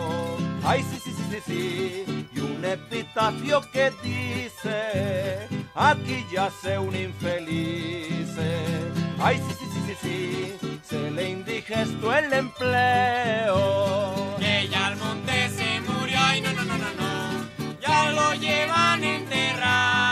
[0.64, 2.21] Ay, sí, sí, sí, sí, sí,
[2.62, 8.30] un epitafio que dice, aquí yace un infeliz.
[9.18, 13.56] Ay, sí, sí, sí, sí, sí, se le indigestó el empleo.
[14.38, 19.02] Que ya al monte se murió, ay no, no, no, no, no, ya lo llevan
[19.02, 20.11] a enterrar.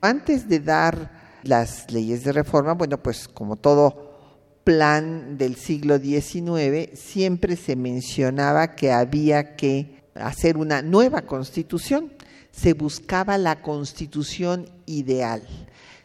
[0.00, 1.10] Antes de dar
[1.42, 4.08] las leyes de reforma, bueno, pues como todo
[4.64, 12.12] plan del siglo XIX, siempre se mencionaba que había que hacer una nueva constitución.
[12.50, 15.42] Se buscaba la constitución ideal.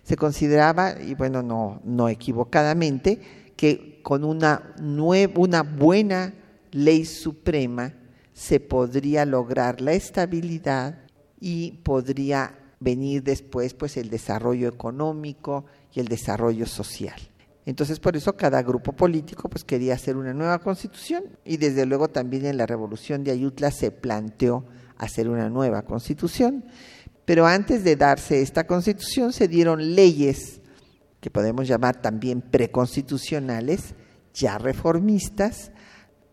[0.04, 3.20] Se consideraba, y bueno, no, no equivocadamente,
[3.56, 6.34] que con una, nue- una buena
[6.72, 7.94] ley suprema
[8.34, 11.00] se podría lograr la estabilidad
[11.40, 17.20] y podría venir después pues el desarrollo económico y el desarrollo social.
[17.66, 22.10] Entonces por eso cada grupo político pues quería hacer una nueva constitución y desde luego
[22.10, 24.66] también en la revolución de Ayutla se planteó
[24.98, 26.66] hacer una nueva constitución.
[27.26, 30.62] Pero antes de darse esta constitución se dieron leyes
[31.26, 33.96] que podemos llamar también preconstitucionales,
[34.32, 35.72] ya reformistas.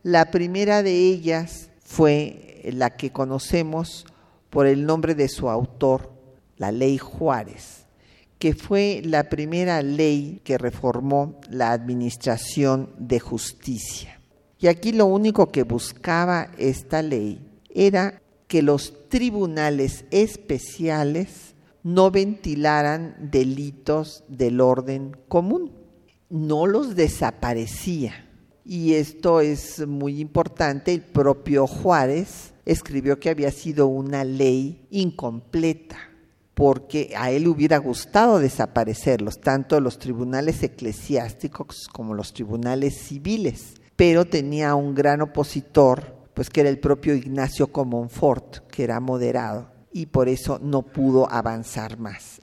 [0.02, 4.04] La primera de ellas fue la que conocemos
[4.50, 6.11] por el nombre de su autor,
[6.62, 7.86] la ley Juárez,
[8.38, 14.20] que fue la primera ley que reformó la administración de justicia.
[14.60, 23.16] Y aquí lo único que buscaba esta ley era que los tribunales especiales no ventilaran
[23.18, 25.72] delitos del orden común,
[26.30, 28.30] no los desaparecía.
[28.64, 36.11] Y esto es muy importante, el propio Juárez escribió que había sido una ley incompleta,
[36.54, 44.26] porque a él hubiera gustado desaparecerlos, tanto los tribunales eclesiásticos como los tribunales civiles, pero
[44.26, 50.06] tenía un gran opositor, pues que era el propio Ignacio Comonfort, que era moderado, y
[50.06, 52.42] por eso no pudo avanzar más.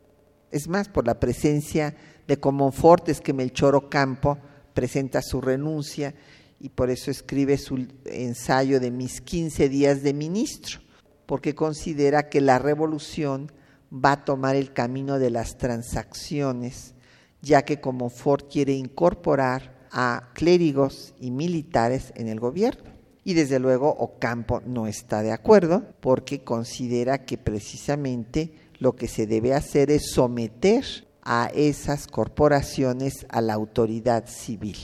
[0.51, 1.95] Es más, por la presencia
[2.28, 4.38] de Comonfort es que Melchor Ocampo
[4.74, 6.16] presenta su renuncia
[6.60, 10.80] y por eso escribe su ensayo de mis 15 días de ministro,
[11.26, 13.51] porque considera que la revolución
[13.94, 16.94] va a tomar el camino de las transacciones,
[17.42, 22.92] ya que como Ford quiere incorporar a clérigos y militares en el gobierno.
[23.24, 29.28] Y desde luego Ocampo no está de acuerdo porque considera que precisamente lo que se
[29.28, 30.86] debe hacer es someter
[31.22, 34.78] a esas corporaciones a la autoridad civil.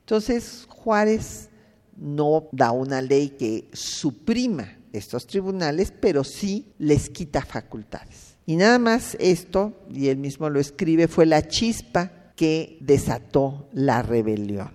[0.00, 1.50] Entonces, Juárez
[1.96, 8.36] no da una ley que suprima estos tribunales, pero sí les quita facultades.
[8.46, 14.02] Y nada más esto, y él mismo lo escribe, fue la chispa que desató la
[14.02, 14.70] rebelión.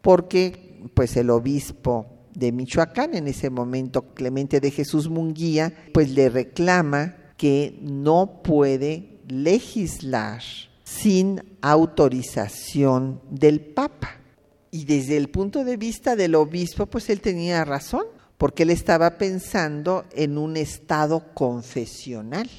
[0.00, 6.28] Porque pues el obispo de Michoacán, en ese momento Clemente de Jesús Munguía, pues le
[6.28, 10.42] reclama que no puede legislar
[10.84, 14.20] sin autorización del Papa.
[14.70, 18.06] Y desde el punto de vista del obispo, pues él tenía razón,
[18.42, 22.50] porque él estaba pensando en un estado confesional.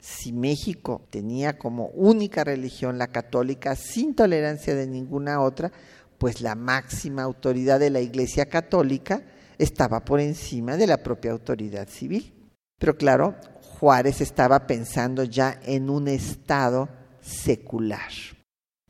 [0.00, 5.70] Si México tenía como única religión la católica, sin tolerancia de ninguna otra,
[6.16, 9.22] pues la máxima autoridad de la Iglesia Católica
[9.58, 12.32] estaba por encima de la propia autoridad civil.
[12.78, 16.88] Pero claro, Juárez estaba pensando ya en un estado
[17.20, 18.12] secular.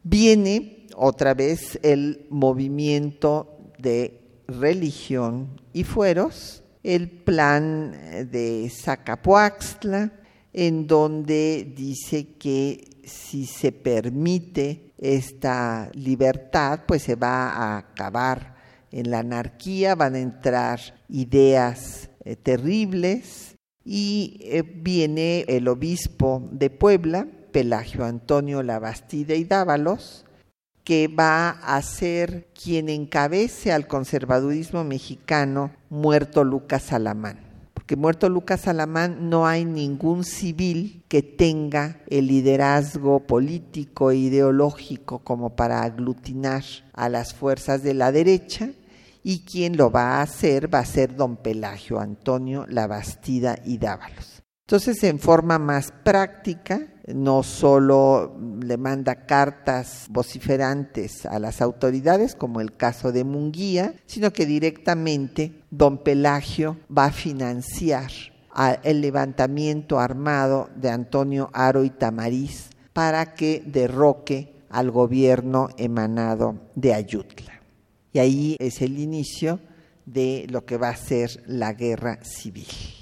[0.05, 7.93] Viene otra vez el movimiento de religión y fueros, el plan
[8.31, 10.13] de Zacapuaxtla,
[10.53, 18.57] en donde dice que si se permite esta libertad, pues se va a acabar
[18.91, 26.71] en la anarquía, van a entrar ideas eh, terribles y eh, viene el obispo de
[26.71, 30.25] Puebla, Pelagio Antonio Labastida y Dávalos,
[30.85, 37.39] que va a ser quien encabece al conservadurismo mexicano, muerto Lucas Alamán.
[37.75, 45.21] Porque muerto Lucas Alamán no hay ningún civil que tenga el liderazgo político e ideológico
[45.21, 48.71] como para aglutinar a las fuerzas de la derecha
[49.23, 54.42] y quien lo va a hacer va a ser don Pelagio Antonio Labastida y Dávalos.
[54.73, 62.63] Entonces, en forma más práctica, no solo le manda cartas vociferantes a las autoridades, como
[62.63, 68.11] el caso de Munguía, sino que directamente don Pelagio va a financiar
[68.83, 76.95] el levantamiento armado de Antonio Aro y Tamariz para que derroque al gobierno emanado de
[76.95, 77.61] Ayutla.
[78.15, 79.61] Y ahí es el inicio
[80.07, 83.02] de lo que va a ser la guerra civil.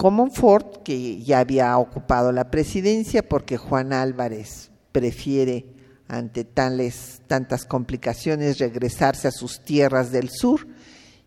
[0.00, 5.66] Comonfort, que ya había ocupado la presidencia porque Juan Álvarez prefiere
[6.08, 10.66] ante tales, tantas complicaciones regresarse a sus tierras del sur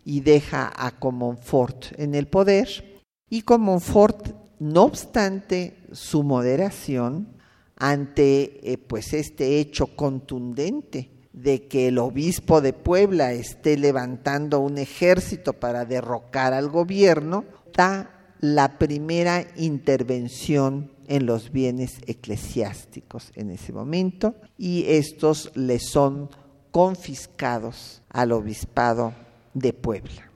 [0.03, 3.05] y deja a Comonfort en el poder.
[3.29, 7.27] Y Comonfort, no obstante su moderación
[7.75, 14.79] ante eh, pues este hecho contundente de que el obispo de Puebla esté levantando un
[14.79, 17.45] ejército para derrocar al gobierno,
[17.75, 18.12] da
[18.43, 26.29] la primera intervención en los bienes eclesiásticos en ese momento y estos le son
[26.69, 29.13] confiscados al obispado
[29.53, 30.29] de Puebla.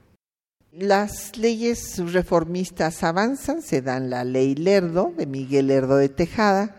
[0.71, 6.77] Las leyes reformistas avanzan, se dan la ley Lerdo de Miguel Lerdo de Tejada,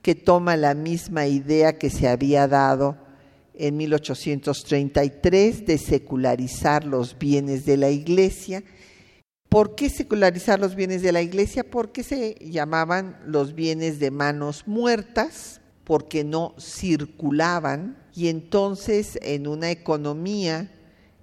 [0.00, 2.96] que toma la misma idea que se había dado
[3.52, 8.64] en 1833 de secularizar los bienes de la iglesia.
[9.52, 11.62] ¿Por qué secularizar los bienes de la iglesia?
[11.62, 19.70] Porque se llamaban los bienes de manos muertas, porque no circulaban y entonces en una
[19.70, 20.72] economía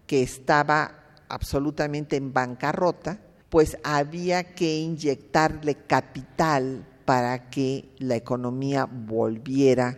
[0.06, 0.94] que estaba
[1.28, 3.20] absolutamente en bancarrota,
[3.50, 9.98] pues había que inyectarle capital para que la economía volviera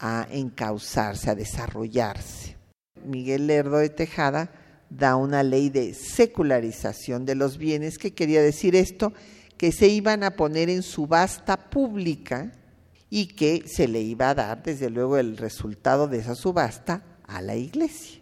[0.00, 2.56] a encauzarse, a desarrollarse.
[3.04, 4.59] Miguel Lerdo de Tejada
[4.90, 7.96] da una ley de secularización de los bienes.
[7.96, 9.12] ¿Qué quería decir esto?
[9.56, 12.52] Que se iban a poner en subasta pública
[13.08, 17.40] y que se le iba a dar, desde luego, el resultado de esa subasta a
[17.40, 18.20] la iglesia.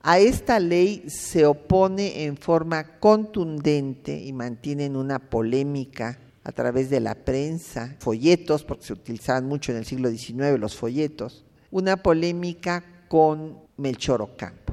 [0.00, 7.00] A esta ley se opone en forma contundente y mantienen una polémica a través de
[7.00, 12.84] la prensa, folletos, porque se utilizaban mucho en el siglo XIX los folletos, una polémica
[13.08, 14.63] con Melchor Ocampo.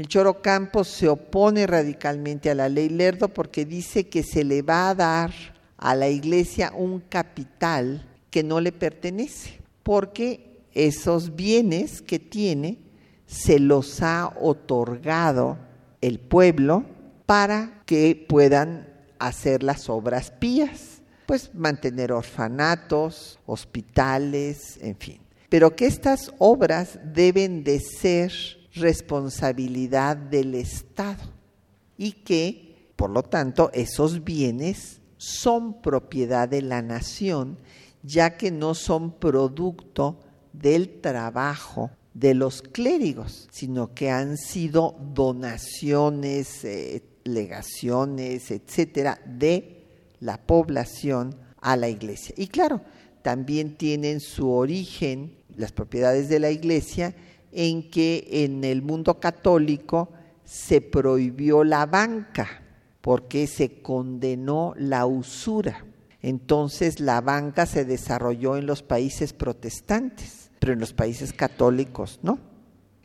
[0.00, 4.88] Melchor Ocampo se opone radicalmente a la ley Lerdo porque dice que se le va
[4.88, 5.30] a dar
[5.76, 12.78] a la iglesia un capital que no le pertenece, porque esos bienes que tiene
[13.26, 15.58] se los ha otorgado
[16.00, 16.86] el pueblo
[17.26, 18.88] para que puedan
[19.18, 25.20] hacer las obras pías, pues mantener orfanatos, hospitales, en fin.
[25.50, 28.32] Pero que estas obras deben de ser
[28.74, 31.22] responsabilidad del Estado
[31.96, 37.58] y que, por lo tanto, esos bienes son propiedad de la nación,
[38.02, 40.18] ya que no son producto
[40.52, 49.84] del trabajo de los clérigos, sino que han sido donaciones, eh, legaciones, etcétera, de
[50.20, 52.34] la población a la iglesia.
[52.36, 52.80] Y claro,
[53.22, 57.14] también tienen su origen las propiedades de la iglesia
[57.52, 60.10] en que en el mundo católico
[60.44, 62.62] se prohibió la banca
[63.00, 65.84] porque se condenó la usura.
[66.22, 72.38] Entonces la banca se desarrolló en los países protestantes, pero en los países católicos no.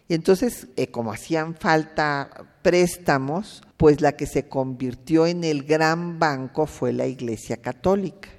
[0.07, 2.29] Y entonces, eh, como hacían falta
[2.61, 8.29] préstamos, pues la que se convirtió en el gran banco fue la Iglesia Católica,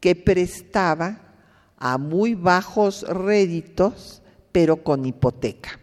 [0.00, 1.34] que prestaba
[1.76, 4.22] a muy bajos réditos,
[4.52, 5.78] pero con hipoteca.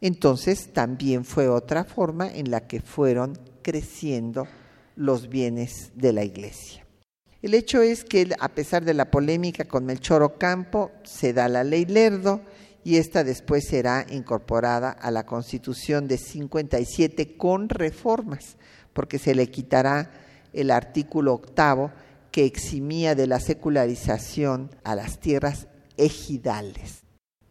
[0.00, 4.46] Entonces también fue otra forma en la que fueron creciendo
[4.96, 6.86] los bienes de la Iglesia.
[7.42, 11.64] El hecho es que a pesar de la polémica con Melchor Ocampo, se da la
[11.64, 12.42] ley Lerdo,
[12.82, 18.56] y esta después será incorporada a la Constitución de 57 con reformas,
[18.92, 20.10] porque se le quitará
[20.52, 21.92] el artículo octavo
[22.30, 25.66] que eximía de la secularización a las tierras
[25.96, 26.99] ejidales.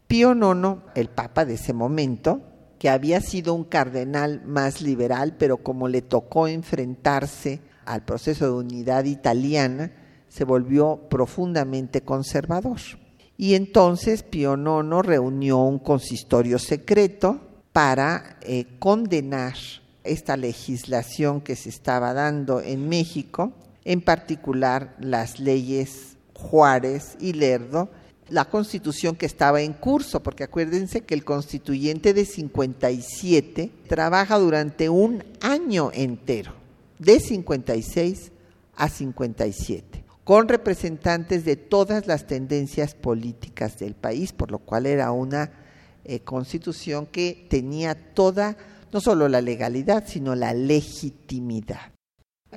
[0.10, 2.42] Pío IX, el papa de ese momento,
[2.80, 8.52] que había sido un cardenal más liberal, pero como le tocó enfrentarse al proceso de
[8.54, 9.92] unidad italiana,
[10.28, 12.80] se volvió profundamente conservador.
[13.38, 17.40] Y entonces Pío IX reunió un consistorio secreto
[17.72, 19.54] para eh, condenar
[20.04, 23.54] esta legislación que se estaba dando en México,
[23.86, 27.92] en particular las leyes Juárez y Lerdo,
[28.30, 34.90] la constitución que estaba en curso, porque acuérdense que el constituyente de 57 trabaja durante
[34.90, 36.54] un año entero,
[36.98, 38.32] de 56
[38.76, 45.12] a 57 con representantes de todas las tendencias políticas del país, por lo cual era
[45.12, 45.52] una
[46.06, 48.56] eh, constitución que tenía toda,
[48.94, 51.92] no solo la legalidad, sino la legitimidad.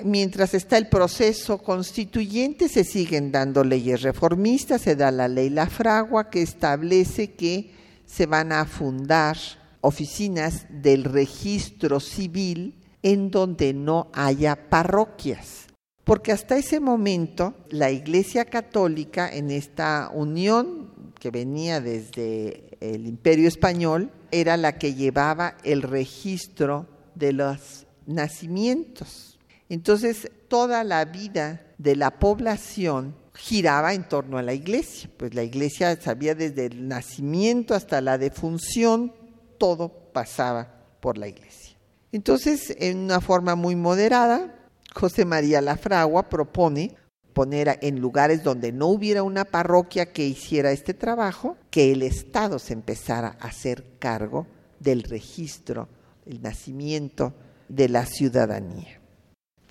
[0.05, 5.67] Mientras está el proceso constituyente, se siguen dando leyes reformistas, se da la ley La
[5.67, 7.71] Fragua que establece que
[8.07, 9.37] se van a fundar
[9.83, 15.67] oficinas del registro civil en donde no haya parroquias
[16.05, 23.47] porque hasta ese momento la Iglesia Católica en esta unión que venía desde el Imperio
[23.47, 29.32] Español era la que llevaba el registro de los nacimientos.
[29.73, 35.45] Entonces toda la vida de la población giraba en torno a la iglesia, pues la
[35.45, 39.15] iglesia sabía desde el nacimiento hasta la defunción,
[39.57, 40.69] todo pasaba
[41.01, 41.79] por la iglesia.
[42.13, 44.55] Entonces, en una forma muy moderada,
[44.95, 46.95] José María Lafragua propone
[47.33, 52.59] poner en lugares donde no hubiera una parroquia que hiciera este trabajo, que el Estado
[52.59, 54.47] se empezara a hacer cargo
[54.81, 55.89] del registro,
[56.27, 57.33] el nacimiento
[57.71, 59.02] de la ciudadanía.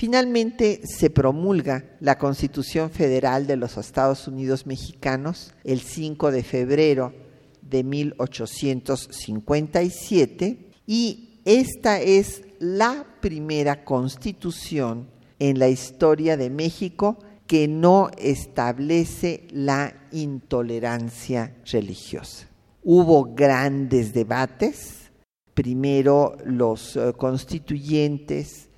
[0.02, 7.14] Finalmente se promulga la Constitución Federal de los Estados Unidos Mexicanos el 5 de febrero
[7.62, 18.10] de 1857 y esta es la primera constitución en la historia de México que no
[18.18, 22.48] establece la intolerancia religiosa.
[22.82, 25.12] Hubo grandes debates,
[25.54, 28.71] primero los eh, constituyentes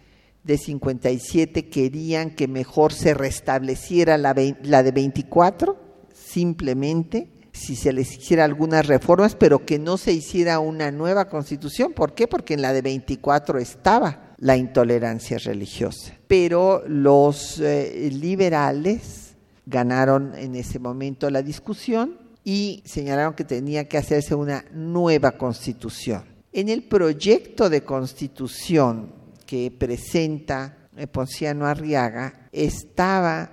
[0.43, 5.77] de 57 querían que mejor se restableciera la, de 24,
[6.13, 11.93] simplemente, si se les hiciera algunas reformas, pero que no se hiciera una nueva constitución.
[11.93, 12.27] ¿Por qué?
[12.27, 16.17] Porque en la de 24 estaba la intolerancia religiosa.
[16.27, 19.35] Pero los eh, liberales
[19.65, 26.23] ganaron en ese momento la discusión y señalaron que tenía que hacerse una nueva constitución.
[26.51, 29.22] En el proyecto de constitución
[29.53, 33.51] que presenta eh, Ponciano Arriaga estaba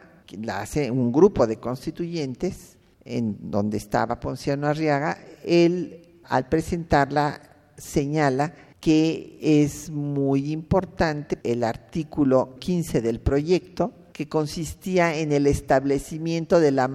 [0.91, 7.43] un grupo de constituyentes en donde estaba Ponciano Arriaga, él al presentarla
[7.77, 16.61] señala que es muy importante el artículo 15 del proyecto, que consistía en el establecimiento
[16.61, 16.89] de la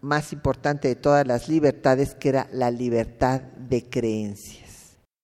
[0.00, 4.67] más importante de todas las libertades, que era la libertad de creencias.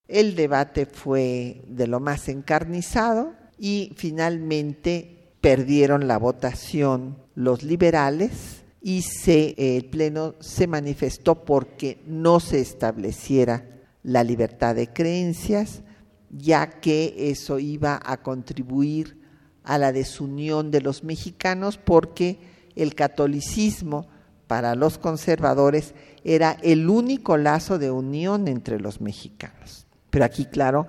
[0.08, 9.02] El debate fue de lo más encarnizado y finalmente perdieron la votación los liberales y
[9.02, 13.64] se, el Pleno se manifestó porque no se estableciera
[14.02, 15.82] la libertad de creencias,
[16.30, 19.18] ya que eso iba a contribuir
[19.62, 22.38] a la desunión de los mexicanos porque
[22.76, 24.06] el catolicismo
[24.46, 29.83] para los conservadores era el único lazo de unión entre los mexicanos.
[30.14, 30.86] Pero aquí, claro,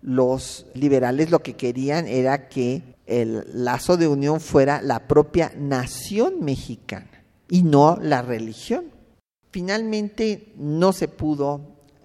[0.00, 6.36] los liberales lo que querían era que el lazo de unión fuera la propia nación
[6.40, 8.86] mexicana y no la religión.
[9.50, 11.60] Finalmente no se pudo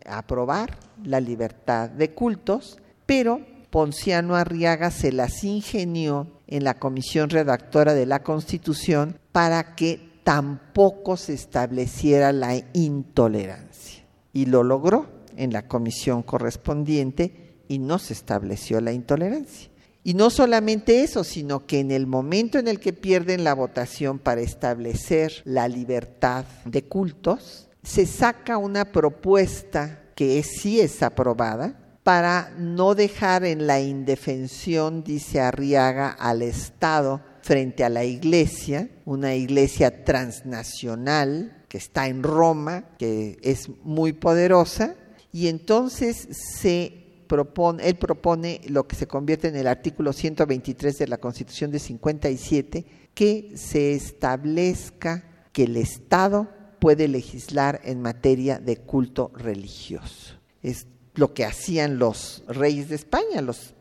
[0.05, 3.39] aprobar la libertad de cultos, pero
[3.70, 11.16] Ponciano Arriaga se las ingenió en la comisión redactora de la Constitución para que tampoco
[11.16, 14.03] se estableciera la intolerancia.
[14.34, 19.70] Y lo logró en la comisión correspondiente y no se estableció la intolerancia.
[20.04, 24.20] Y no solamente eso, sino que en el momento en el que pierden la votación
[24.20, 32.52] para establecer la libertad de cultos, se saca una propuesta que sí es aprobada para
[32.58, 40.04] no dejar en la indefensión, dice Arriaga, al Estado frente a la iglesia, una iglesia
[40.04, 44.96] transnacional que está en Roma, que es muy poderosa,
[45.32, 51.07] y entonces se propone, él propone lo que se convierte en el artículo 123 de
[51.07, 55.23] la Constitución de 57, que se establezca
[55.53, 56.49] que el Estado
[56.80, 60.36] puede legislar en materia de culto religioso.
[60.63, 63.75] Es lo que hacían los reyes de España, los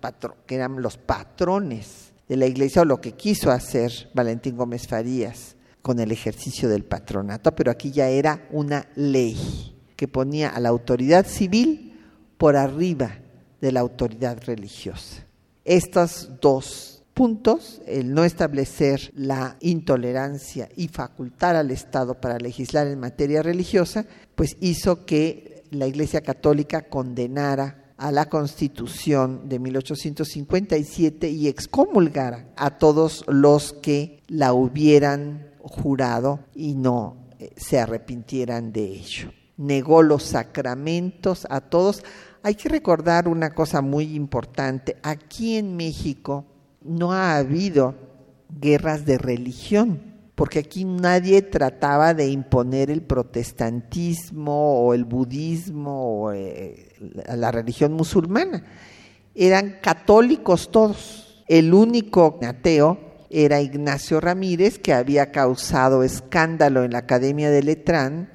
[0.46, 5.56] que eran los patrones de la Iglesia o lo que quiso hacer Valentín Gómez Farías
[5.80, 10.68] con el ejercicio del patronato, pero aquí ya era una ley que ponía a la
[10.68, 11.92] autoridad civil
[12.36, 13.18] por arriba
[13.60, 15.26] de la autoridad religiosa.
[15.64, 23.00] Estos dos puntos, el no establecer la intolerancia y facultar al Estado para legislar en
[23.00, 31.48] materia religiosa, pues hizo que la Iglesia Católica condenara a la Constitución de 1857 y
[31.48, 39.32] excomulgara a todos los que la hubieran jurado y no eh, se arrepintieran de ello.
[39.58, 42.02] Negó los sacramentos a todos.
[42.42, 44.96] Hay que recordar una cosa muy importante.
[45.02, 46.46] Aquí en México
[46.82, 47.94] no ha habido
[48.48, 56.32] guerras de religión porque aquí nadie trataba de imponer el protestantismo o el budismo o
[56.32, 56.94] eh,
[57.36, 58.62] la religión musulmana.
[59.34, 61.44] Eran católicos todos.
[61.48, 63.00] El único ateo
[63.30, 68.30] era Ignacio Ramírez, que había causado escándalo en la Academia de Letrán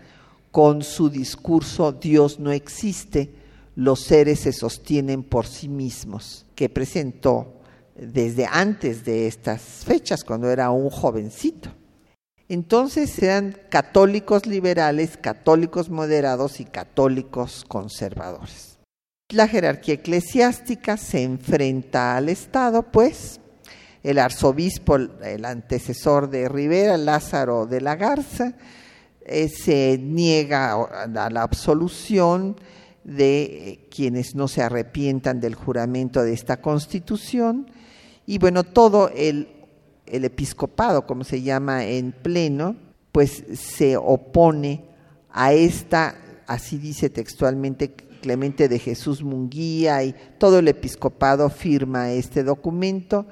[0.53, 3.33] con su discurso Dios no existe,
[3.75, 7.55] los seres se sostienen por sí mismos, que presentó
[7.95, 11.69] desde antes de estas fechas, cuando era un jovencito.
[12.47, 18.77] Entonces sean católicos liberales, católicos moderados y católicos conservadores.
[19.29, 23.39] La jerarquía eclesiástica se enfrenta al Estado, pues
[24.03, 28.53] el arzobispo, el antecesor de Rivera, Lázaro de la Garza,
[29.25, 32.55] eh, se niega a la absolución,
[33.03, 37.67] de eh, quienes no se arrepientan del juramento de esta constitución
[38.25, 39.49] y bueno, todo el,
[40.05, 42.75] el episcopado, como se llama en pleno,
[43.11, 44.85] pues se opone
[45.31, 46.15] a esta,
[46.47, 53.25] así dice textualmente Clemente de Jesús Munguía y todo el episcopado firma este documento.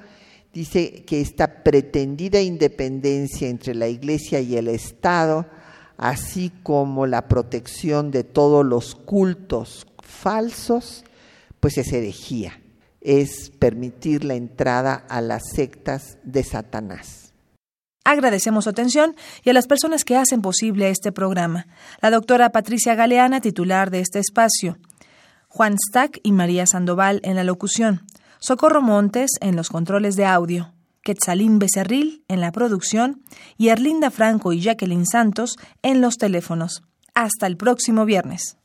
[0.54, 5.46] Dice que esta pretendida independencia entre la Iglesia y el Estado,
[6.02, 11.06] así como la protección de todos los cultos falsos,
[11.60, 12.60] pues es herejía,
[13.00, 17.34] es permitir la entrada a las sectas de Satanás.
[18.04, 21.68] Agradecemos su atención y a las personas que hacen posible este programa.
[22.02, 24.80] La doctora Patricia Galeana, titular de este espacio.
[25.48, 28.02] Juan Stack y María Sandoval en la locución.
[28.40, 30.74] Socorro Montes en los controles de audio.
[31.04, 33.24] Quetzalín Becerril en la producción
[33.58, 36.84] y Erlinda Franco y Jacqueline Santos en los teléfonos.
[37.14, 38.58] Hasta el próximo viernes.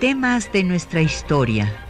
[0.00, 1.89] Temas de nuestra historia.